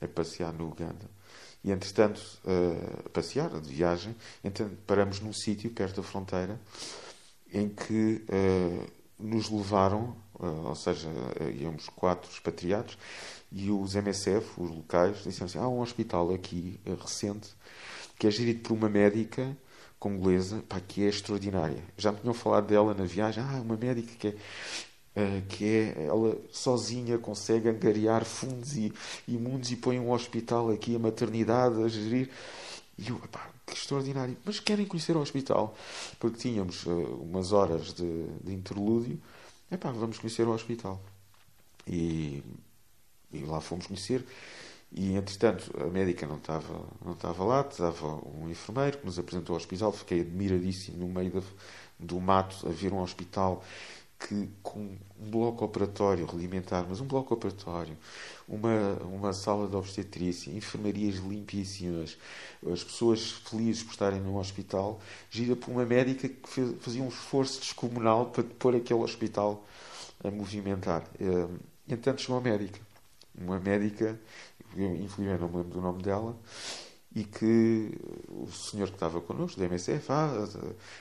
a 0.02 0.08
passear 0.08 0.54
no 0.54 0.67
Uganda, 0.67 1.16
e, 1.63 1.72
entretanto, 1.72 2.22
uh, 2.46 3.10
passear, 3.10 3.50
de 3.60 3.74
viagem, 3.74 4.15
então, 4.43 4.70
paramos 4.86 5.20
num 5.20 5.34
sítio 5.34 5.70
perto 5.72 5.98
da 5.98 6.04
fronteira 6.04 6.60
em 7.54 7.70
que 7.70 8.24
uh, 8.30 8.88
nos 9.20 9.50
levaram, 9.50 10.15
uh, 10.36 10.67
ou 10.67 10.76
seja, 10.76 11.10
íamos 11.60 11.89
quatro 11.89 12.30
expatriados, 12.32 12.98
e 13.52 13.72
os 13.72 13.96
MSF, 13.96 14.62
os 14.62 14.70
locais, 14.70 15.24
disseram 15.24 15.46
assim: 15.46 15.58
há 15.58 15.67
um 15.67 15.80
hospital 15.80 16.34
aqui 16.34 16.80
recente 17.02 17.50
que 18.20 18.28
é 18.28 18.32
gerido 18.32 18.62
por 18.62 18.74
uma 18.74 18.89
médica 18.89 19.56
congolesa 20.00 20.63
pá, 20.67 20.80
que 20.80 21.04
é 21.04 21.08
extraordinária. 21.08 21.84
Já 21.98 22.12
me 22.12 22.20
tinham 22.20 22.34
falado 22.34 22.67
dela 22.67 22.93
na 22.93 23.06
viagem. 23.06 23.43
Ah, 23.43 23.62
uma 23.62 23.78
médica 23.78 24.13
que 24.17 24.28
é 24.28 24.32
eh, 24.32 24.36
que 25.49 25.65
é 25.65 26.06
ela 26.06 26.38
sozinha 26.51 27.17
consegue 27.17 27.69
angariar 27.69 28.23
fundos 28.23 28.77
e, 28.77 28.93
e 29.27 29.38
mundos 29.38 29.71
e 29.71 29.75
põe 29.75 29.99
um 29.99 30.12
hospital 30.12 30.69
aqui, 30.69 30.95
a 30.95 30.99
maternidade 30.99 31.82
a 31.84 31.88
gerir. 31.88 32.30
E 32.97 33.10
eu, 33.10 33.17
epá, 33.17 33.49
que 33.65 33.73
extraordinário. 33.73 34.38
Mas 34.43 34.60
querem 34.60 34.86
conhecer 34.86 35.15
o 35.15 35.21
hospital? 35.21 35.75
Porque 36.19 36.38
tínhamos 36.38 36.86
uh, 36.86 36.91
umas 37.21 37.51
horas 37.51 37.93
de, 37.93 38.27
de 38.43 38.53
interlúdio. 38.53 39.19
Epá, 39.71 39.91
vamos 39.91 40.17
conhecer 40.17 40.47
o 40.47 40.51
hospital. 40.51 41.01
E, 41.86 42.43
e 43.32 43.39
lá 43.45 43.62
fomos 43.62 43.88
conhecer. 43.88 44.25
E, 44.91 45.15
entretanto, 45.15 45.71
a 45.82 45.86
médica 45.86 46.25
não 46.25 46.38
estava, 46.38 46.86
não 47.03 47.12
estava 47.12 47.43
lá, 47.43 47.67
estava 47.69 48.08
um 48.08 48.49
enfermeiro 48.49 48.99
que 48.99 49.06
nos 49.06 49.19
apresentou 49.19 49.53
ao 49.53 49.58
hospital. 49.58 49.91
Fiquei 49.91 50.21
admiradíssimo 50.21 50.97
no 50.97 51.08
meio 51.08 51.43
do 51.99 52.19
mato 52.19 52.67
a 52.67 52.71
ver 52.71 52.93
um 52.93 53.01
hospital 53.01 53.63
que 54.19 54.49
com 54.63 54.80
um 55.19 55.30
bloco 55.30 55.63
operatório 55.63 56.25
rudimentar, 56.25 56.86
mas 56.89 56.99
um 56.99 57.06
bloco 57.06 57.34
operatório, 57.34 57.95
uma, 58.47 58.93
uma 59.03 59.34
sala 59.34 59.67
de 59.67 59.75
obstetrícia, 59.75 60.51
enfermarias 60.51 61.15
limpíssimas, 61.15 62.17
as 62.71 62.84
pessoas 62.84 63.32
felizes 63.32 63.84
por 63.84 63.91
estarem 63.91 64.19
no 64.19 64.39
hospital, 64.39 64.99
gira 65.30 65.56
por 65.56 65.71
uma 65.71 65.86
médica 65.86 66.27
que 66.27 66.49
fez, 66.49 66.75
fazia 66.80 67.03
um 67.03 67.10
esforço 67.10 67.60
descomunal 67.60 68.27
para 68.27 68.43
pôr 68.43 68.75
aquele 68.75 68.99
hospital 68.99 69.63
a 70.23 70.32
movimentar. 70.32 71.03
Eh, 71.19 71.47
entanto, 71.88 72.21
chegou 72.21 72.38
a 72.38 72.41
médica. 72.41 72.80
Uma 73.39 73.60
médica, 73.60 74.19
eu 74.75 74.95
infelizmente 74.95 75.41
não 75.41 75.47
me 75.47 75.58
lembro 75.58 75.73
do 75.73 75.82
nome 75.82 76.01
dela, 76.01 76.36
e 77.17 77.23
que 77.23 77.97
o 78.30 78.47
senhor 78.51 78.89
que 78.89 78.93
estava 78.93 79.19
connosco, 79.19 79.60
da 79.60 79.65
MSF, 79.65 80.12
ah, 80.12 80.47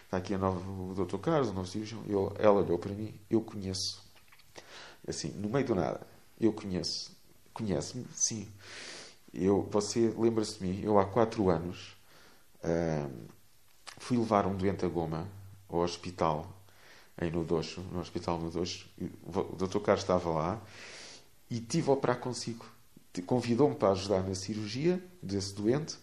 está 0.04 0.16
aqui 0.16 0.32
a 0.32 0.38
nova, 0.38 0.58
o 0.58 0.94
Dr. 0.94 1.18
Carlos, 1.18 1.50
o 1.50 1.52
novo 1.52 1.68
cirurgião, 1.68 2.02
eu, 2.08 2.34
ela 2.38 2.62
olhou 2.62 2.78
para 2.78 2.94
mim, 2.94 3.14
eu 3.28 3.42
conheço, 3.42 4.02
assim, 5.06 5.28
no 5.32 5.50
meio 5.50 5.66
do 5.66 5.74
nada, 5.74 6.06
eu 6.40 6.54
conheço, 6.54 7.14
conhece-me, 7.52 8.06
sim, 8.14 8.48
eu, 9.34 9.68
você 9.70 10.14
lembra-se 10.16 10.58
de 10.58 10.64
mim, 10.64 10.80
eu 10.82 10.98
há 10.98 11.04
quatro 11.04 11.50
anos, 11.50 11.94
fui 13.98 14.16
levar 14.16 14.46
um 14.46 14.56
doente 14.56 14.86
a 14.86 14.88
goma 14.88 15.28
ao 15.68 15.80
hospital 15.80 16.50
em 17.20 17.30
Nudoxo, 17.30 17.82
no 17.92 18.00
hospital 18.00 18.38
Nudoxo. 18.38 18.88
O 19.22 19.54
Dr. 19.54 19.80
Carlos 19.80 20.02
estava 20.02 20.30
lá 20.30 20.62
e 21.50 21.60
tive 21.60 21.90
a 21.90 21.92
operar 21.92 22.18
consigo. 22.18 22.64
Convidou-me 23.26 23.74
para 23.74 23.90
ajudar 23.90 24.22
na 24.22 24.34
cirurgia 24.34 25.02
desse 25.22 25.54
doente. 25.54 25.96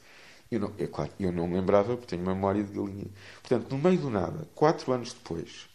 Eu 0.53 0.59
não, 0.59 0.73
é 0.77 0.85
claro, 0.85 1.11
eu 1.19 1.31
não 1.31 1.51
lembrava, 1.51 1.97
porque 1.97 2.15
tenho 2.15 2.23
memória 2.23 2.63
de 2.63 2.71
galinha. 2.71 3.07
Portanto, 3.41 3.71
no 3.71 3.77
meio 3.77 3.99
do 3.99 4.09
nada, 4.09 4.47
quatro 4.53 4.91
anos 4.93 5.11
depois, 5.13 5.67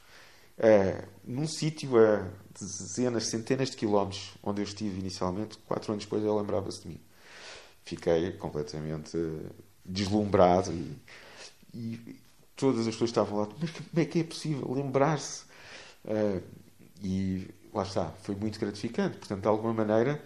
uh, 0.59 1.09
num 1.25 1.49
sítio 1.49 1.99
a 1.99 2.29
dezenas, 2.59 3.27
centenas 3.27 3.71
de 3.71 3.77
quilómetros 3.77 4.35
onde 4.43 4.61
eu 4.61 4.64
estive 4.64 5.01
inicialmente, 5.01 5.59
quatro 5.67 5.93
anos 5.93 6.05
depois 6.05 6.25
ela 6.25 6.41
lembrava-se 6.41 6.83
de 6.83 6.88
mim. 6.88 7.01
Fiquei 7.85 8.33
completamente 8.33 9.19
deslumbrado 9.85 10.73
e, 10.73 10.97
e 11.75 12.21
todas 12.55 12.87
as 12.87 12.95
pessoas 12.95 13.11
estavam 13.11 13.41
lá, 13.41 13.49
mas 13.61 13.71
como 13.71 13.88
é 13.97 14.05
que 14.05 14.21
é 14.21 14.25
possível 14.25 14.73
lembrar-se? 14.73 15.43
Uh, 16.05 16.41
e 17.03 17.49
lá 17.75 17.83
está, 17.83 18.12
foi 18.23 18.37
muito 18.37 18.61
gratificante. 18.61 19.17
Portanto, 19.17 19.41
de 19.41 19.49
alguma 19.49 19.73
maneira, 19.73 20.23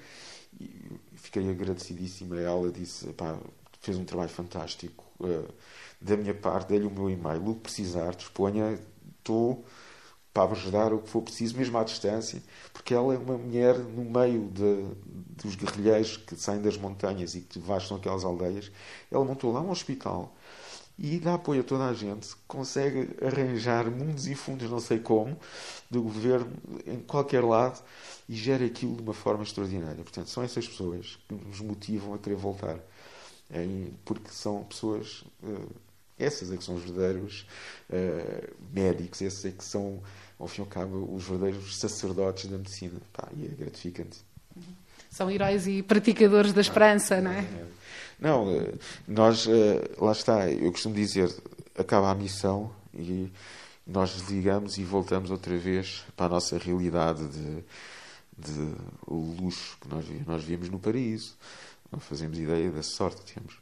fiquei 1.15 1.49
agradecidíssima 1.49 2.37
a 2.37 2.41
ela. 2.41 2.71
Disse: 2.71 3.07
pá, 3.15 3.38
fez 3.83 3.99
um 3.99 4.05
trabalho 4.05 4.31
fantástico. 4.31 5.05
Uh, 5.21 5.49
da 6.01 6.16
minha 6.16 6.35
parte, 6.35 6.68
dei-lhe 6.68 6.87
o 6.87 6.90
meu 6.90 7.11
e-mail. 7.11 7.49
O 7.49 7.55
que 7.55 7.61
precisar, 7.62 8.14
disponha, 8.14 8.79
estou 9.18 9.64
para 10.33 10.53
ajudar 10.53 10.92
o 10.92 10.99
que 10.99 11.09
for 11.09 11.23
preciso, 11.23 11.57
mesmo 11.57 11.77
à 11.77 11.85
distância, 11.85 12.42
porque 12.73 12.95
ela 12.95 13.14
é 13.14 13.18
uma 13.18 13.37
mulher 13.37 13.79
no 13.79 14.05
meio 14.05 14.49
de, 14.49 14.87
dos 15.42 15.55
guerrilheiros 15.55 16.16
que 16.16 16.35
saem 16.37 16.62
das 16.62 16.77
montanhas 16.77 17.35
e 17.35 17.42
que 17.42 17.59
vastam 17.59 17.99
aquelas 17.99 18.25
aldeias. 18.25 18.71
Ela 19.11 19.25
montou 19.25 19.53
lá 19.53 19.61
um 19.61 19.71
hospital 19.71 20.35
e 20.99 21.18
dá 21.18 21.35
apoio 21.35 21.61
a 21.61 21.64
toda 21.64 21.87
a 21.87 21.92
gente, 21.92 22.29
consegue 22.47 23.11
arranjar 23.25 23.90
mundos 23.90 24.27
e 24.27 24.35
fundos, 24.35 24.71
não 24.71 24.81
sei 24.81 24.99
como, 24.99 25.37
do 25.90 26.03
governo 26.03 26.53
em 26.87 27.01
qualquer 27.01 27.45
lado 27.45 27.83
e 28.29 28.35
gera 28.35 28.64
aquilo 28.64 28.97
de 28.97 29.03
uma 29.03 29.14
forma 29.14 29.42
extraordinária. 29.42 30.03
Portanto, 30.03 30.29
são 30.29 30.42
essas 30.42 30.66
pessoas 30.66 31.18
que 31.29 31.35
nos 31.35 31.61
motivam 31.61 32.14
a 32.14 32.18
querer 32.18 32.37
voltar, 32.37 32.79
porque 34.05 34.31
são 34.31 34.65
pessoas. 34.65 35.25
Eh, 35.43 35.67
essas 36.19 36.53
é 36.53 36.57
que 36.57 36.62
são 36.62 36.77
os 36.77 36.85
verdadeiros 36.85 37.47
uh, 37.91 38.55
médicos, 38.73 39.21
esses 39.23 39.45
é 39.45 39.51
que 39.51 39.65
são, 39.65 40.01
ao 40.38 40.47
fim 40.47 40.61
e 40.61 40.65
ao 40.65 40.69
cabo, 40.69 41.12
os 41.12 41.25
verdadeiros 41.25 41.77
sacerdotes 41.77 42.49
da 42.49 42.59
medicina. 42.59 43.01
Pá, 43.12 43.29
e 43.37 43.47
é 43.47 43.49
gratificante. 43.49 44.19
São 45.11 45.31
heróis 45.31 45.67
e 45.67 45.83
praticadores 45.83 46.53
da 46.53 46.61
esperança, 46.61 47.21
não 47.21 47.33
é? 47.33 47.41
é. 47.41 47.67
Não, 48.21 48.51
eh, 48.51 48.75
nós, 49.09 49.49
eh, 49.49 49.91
lá 49.99 50.12
está, 50.12 50.49
eu 50.49 50.71
costumo 50.71 50.95
dizer, 50.95 51.29
acaba 51.77 52.11
a 52.11 52.15
missão 52.15 52.71
e 52.95 53.31
nós 53.87 54.12
desligamos 54.12 54.79
e 54.79 54.85
voltamos 54.85 55.31
outra 55.31 55.57
vez 55.59 56.05
para 56.17 56.27
a 56.27 56.29
nossa 56.29 56.57
realidade 56.57 57.27
de, 57.27 57.65
de 58.38 58.75
luxo 59.09 59.77
que 59.81 59.88
nós, 59.88 60.05
nós 60.25 60.45
vimos 60.45 60.69
no 60.69 60.79
paraíso. 60.79 61.37
Não 61.92 62.00
fazemos 62.00 62.38
ideia 62.38 62.70
da 62.70 62.83
sorte 62.83 63.22
que 63.22 63.35
temos. 63.35 63.61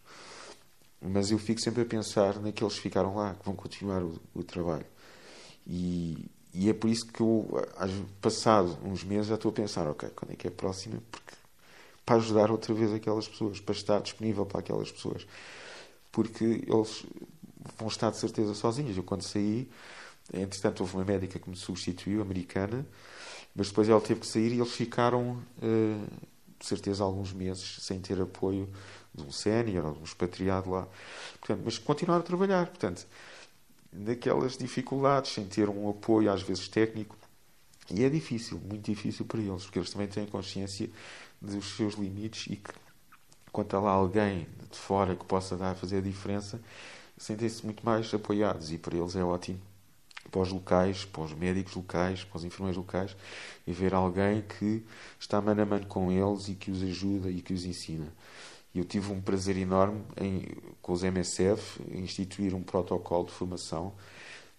Mas 1.02 1.30
eu 1.30 1.38
fico 1.38 1.60
sempre 1.60 1.82
a 1.82 1.86
pensar 1.86 2.38
naqueles 2.40 2.74
que 2.74 2.80
ficaram 2.80 3.16
lá, 3.16 3.34
que 3.34 3.44
vão 3.44 3.54
continuar 3.54 4.02
o, 4.02 4.20
o 4.34 4.44
trabalho. 4.44 4.86
E, 5.66 6.30
e 6.54 6.70
é 6.70 6.72
por 6.72 6.88
isso 6.88 7.06
que 7.06 7.20
eu, 7.20 7.48
passado 8.20 8.78
uns 8.84 9.02
meses, 9.02 9.26
já 9.26 9.34
estou 9.34 9.50
a 9.50 9.54
pensar, 9.54 9.88
ok, 9.88 10.08
quando 10.10 10.32
é 10.32 10.36
que 10.36 10.46
é 10.46 10.50
a 10.50 10.52
próxima? 10.52 11.02
Porque 11.10 11.34
para 12.04 12.16
ajudar 12.16 12.50
outra 12.50 12.74
vez 12.74 12.92
aquelas 12.92 13.28
pessoas, 13.28 13.60
para 13.60 13.74
estar 13.74 14.00
disponível 14.00 14.44
para 14.44 14.58
aquelas 14.58 14.90
pessoas. 14.90 15.26
Porque 16.10 16.44
eles 16.44 17.06
vão 17.78 17.86
estar 17.86 18.10
de 18.10 18.16
certeza 18.18 18.52
sozinhos. 18.52 18.96
Eu, 18.96 19.04
quando 19.04 19.22
saí, 19.22 19.70
entretanto, 20.34 20.80
houve 20.80 20.96
uma 20.96 21.04
médica 21.04 21.38
que 21.38 21.48
me 21.48 21.56
substituiu, 21.56 22.20
americana, 22.20 22.84
mas 23.54 23.68
depois 23.68 23.88
ela 23.88 24.00
teve 24.00 24.20
que 24.20 24.26
sair 24.26 24.52
e 24.52 24.58
eles 24.58 24.72
ficaram, 24.72 25.40
uh, 25.62 26.08
de 26.60 26.66
certeza, 26.66 27.02
alguns 27.02 27.32
meses 27.32 27.78
sem 27.80 27.98
ter 28.00 28.20
apoio 28.20 28.68
de 29.14 29.24
um 29.24 29.32
sénior 29.32 29.86
ou 29.86 29.92
de 29.94 30.00
um 30.00 30.04
expatriado 30.04 30.70
lá. 30.70 30.86
Portanto, 31.38 31.62
mas 31.64 31.78
continuaram 31.78 32.22
a 32.22 32.26
trabalhar. 32.26 32.66
Portanto, 32.66 33.06
naquelas 33.90 34.56
dificuldades, 34.58 35.32
sem 35.32 35.46
ter 35.46 35.68
um 35.70 35.88
apoio, 35.88 36.30
às 36.30 36.42
vezes 36.42 36.68
técnico. 36.68 37.16
E 37.90 38.04
é 38.04 38.10
difícil, 38.10 38.58
muito 38.58 38.84
difícil 38.84 39.24
para 39.24 39.40
eles, 39.40 39.64
porque 39.64 39.78
eles 39.78 39.90
também 39.90 40.06
têm 40.06 40.26
consciência 40.26 40.88
dos 41.40 41.76
seus 41.76 41.94
limites 41.94 42.46
e 42.52 42.56
que, 42.56 42.72
quando 43.50 43.74
há 43.74 43.80
lá 43.80 43.90
alguém 43.90 44.46
de 44.70 44.78
fora 44.78 45.16
que 45.16 45.24
possa 45.24 45.56
dar, 45.56 45.74
fazer 45.74 45.96
a 45.96 46.00
diferença, 46.02 46.60
sentem-se 47.18 47.64
muito 47.64 47.84
mais 47.84 48.12
apoiados 48.14 48.70
e 48.70 48.78
para 48.78 48.96
eles 48.96 49.16
é 49.16 49.24
ótimo 49.24 49.60
para 50.30 50.40
os 50.40 50.52
locais, 50.52 51.04
para 51.04 51.22
os 51.22 51.33
médicos 51.33 51.74
locais, 51.74 52.24
para 52.24 52.37
os 52.37 52.44
enfermeiros 52.44 52.76
locais, 52.76 53.16
e 53.66 53.72
ver 53.72 53.94
alguém 53.94 54.42
que 54.42 54.83
está 55.18 55.40
mano 55.40 55.62
a 55.62 55.66
mano 55.66 55.87
com 55.87 56.11
eles 56.11 56.48
e 56.48 56.54
que 56.54 56.70
os 56.70 56.83
ajuda 56.83 57.30
e 57.30 57.40
que 57.40 57.52
os 57.52 57.64
ensina. 57.64 58.12
Eu 58.74 58.85
tive 58.85 59.12
um 59.12 59.20
prazer 59.20 59.56
enorme 59.56 60.00
em, 60.20 60.46
com 60.80 60.92
os 60.92 61.02
MSF 61.02 61.83
instituir 61.92 62.54
um 62.54 62.62
protocolo 62.62 63.24
de 63.24 63.33
formação 63.33 63.92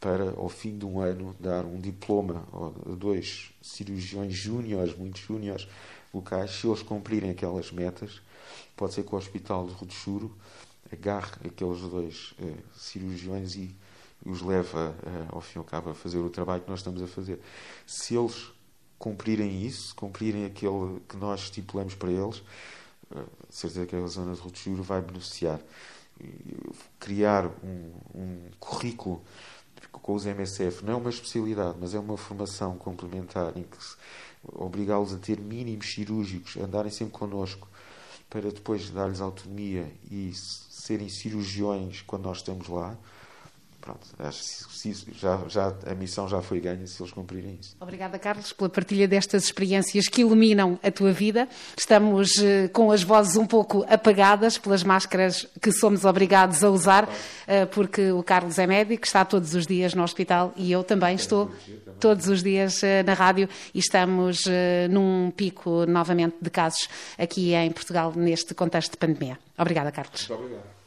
para, 0.02 0.32
ao 0.32 0.50
fim 0.50 0.78
de 0.78 0.86
um 0.86 1.00
ano, 1.00 1.36
dar 1.40 1.64
um 1.64 1.80
diploma 1.80 2.46
a 2.52 2.96
dois 2.96 3.54
cirurgiões 3.62 4.34
júniores, 4.34 4.98
muito 4.98 5.20
júniores, 5.20 5.68
locais, 6.14 6.52
se 6.52 6.68
eles 6.68 6.82
cumprirem 6.82 7.30
aquelas 7.30 7.72
metas, 7.72 8.22
pode 8.76 8.94
ser 8.94 9.04
que 9.04 9.14
o 9.14 9.18
Hospital 9.18 9.68
de 9.68 9.74
Rodechuro 9.74 10.36
agarre 10.92 11.48
aqueles 11.48 11.82
dois 11.82 12.34
eh, 12.42 12.56
cirurgiões 12.76 13.56
e 13.56 13.74
os 14.26 14.42
leve, 14.42 14.78
eh, 14.78 15.26
ao 15.30 15.42
fim 15.42 15.58
e 15.58 15.60
ao 15.60 15.64
cabo, 15.64 15.90
a 15.90 15.96
fazer 15.96 16.20
o 16.20 16.30
trabalho 16.30 16.62
que 16.62 16.70
nós 16.70 16.80
estamos 16.80 17.02
a 17.02 17.08
fazer. 17.08 17.40
Se 17.86 18.16
eles 18.16 18.52
cumprirem 19.00 19.66
isso, 19.66 19.96
cumprirem 19.96 20.46
aquele 20.46 21.00
que 21.08 21.18
nós 21.18 21.42
estipulamos 21.42 21.96
para 21.96 22.12
eles, 22.12 22.44
eh, 23.16 23.24
certeza 23.50 23.86
que 23.86 23.96
a 23.96 24.08
zona 24.08 24.34
de 24.34 24.42
Rodechuro 24.42 24.84
vai 24.84 25.02
beneficiar. 25.02 25.60
Criar 27.00 27.48
um, 27.64 27.92
um 28.14 28.50
currículo 28.60 29.24
com 29.92 30.14
os 30.14 30.26
MSF 30.26 30.84
não 30.86 30.94
é 30.94 30.96
uma 30.96 31.10
especialidade, 31.10 31.78
mas 31.80 31.94
é 31.94 32.00
uma 32.00 32.18
formação 32.18 32.78
complementar 32.78 33.58
em 33.58 33.64
que 33.64 33.78
obrigá-los 34.44 35.14
a 35.14 35.18
ter 35.18 35.40
mínimos 35.40 35.92
cirúrgicos, 35.94 36.58
andarem 36.58 36.92
sempre 36.92 37.14
connosco, 37.14 37.68
para 38.30 38.52
depois 38.52 38.90
dar-lhes 38.90 39.22
autonomia 39.22 39.92
e 40.10 40.32
serem 40.34 41.10
cirurgiões 41.10 42.02
quando 42.02 42.24
nós 42.24 42.38
estamos 42.38 42.68
lá. 42.68 42.98
Pronto, 43.82 44.08
acho 44.20 44.68
que 44.70 45.20
já, 45.20 45.42
já, 45.48 45.74
a 45.88 45.96
missão 45.96 46.30
já 46.30 46.40
foi 46.40 46.60
ganha 46.60 46.86
se 46.86 47.02
eles 47.02 47.12
cumprirem 47.12 47.58
isso. 47.60 47.76
Obrigada, 47.80 48.20
Carlos, 48.20 48.54
pela 48.54 48.70
partilha 48.70 49.08
destas 49.08 49.46
experiências 49.46 50.08
que 50.08 50.22
iluminam 50.22 50.80
a 50.84 50.92
tua 50.92 51.12
vida. 51.12 51.50
Estamos 51.76 52.38
eh, 52.38 52.68
com 52.68 52.92
as 52.92 53.02
vozes 53.02 53.38
um 53.38 53.46
pouco 53.48 53.84
apagadas 53.90 54.60
pelas 54.60 54.84
máscaras 54.84 55.48
que 55.60 55.72
somos 55.72 56.06
obrigados 56.06 56.64
a 56.64 56.70
usar, 56.70 57.10
eh, 57.48 57.66
porque 57.66 58.12
o 58.12 58.22
Carlos 58.22 58.60
é 58.60 58.68
médico, 58.68 59.04
está 59.04 59.26
todos 59.26 59.56
os 59.56 59.66
dias 59.66 59.96
no 59.96 60.04
hospital 60.04 60.54
e 60.56 60.72
eu 60.72 60.84
também 60.84 61.16
estou 61.16 61.52
todos 62.00 62.28
os 62.28 62.44
dias 62.44 62.84
eh, 62.84 63.02
na 63.02 63.16
rádio 63.16 63.50
e 63.74 63.80
estamos 63.80 64.46
num 64.92 65.32
pico 65.32 65.88
novamente 65.88 66.36
de 66.40 66.50
casos 66.52 66.88
aqui 67.18 67.56
em 67.56 67.72
Portugal 67.72 68.14
neste 68.16 68.54
contexto 68.54 68.92
de 68.92 68.98
pandemia. 68.98 69.40
Obrigada, 69.58 69.92
Carlos. 69.92 70.28
Muito 70.28 70.44
obrigado. 70.44 70.81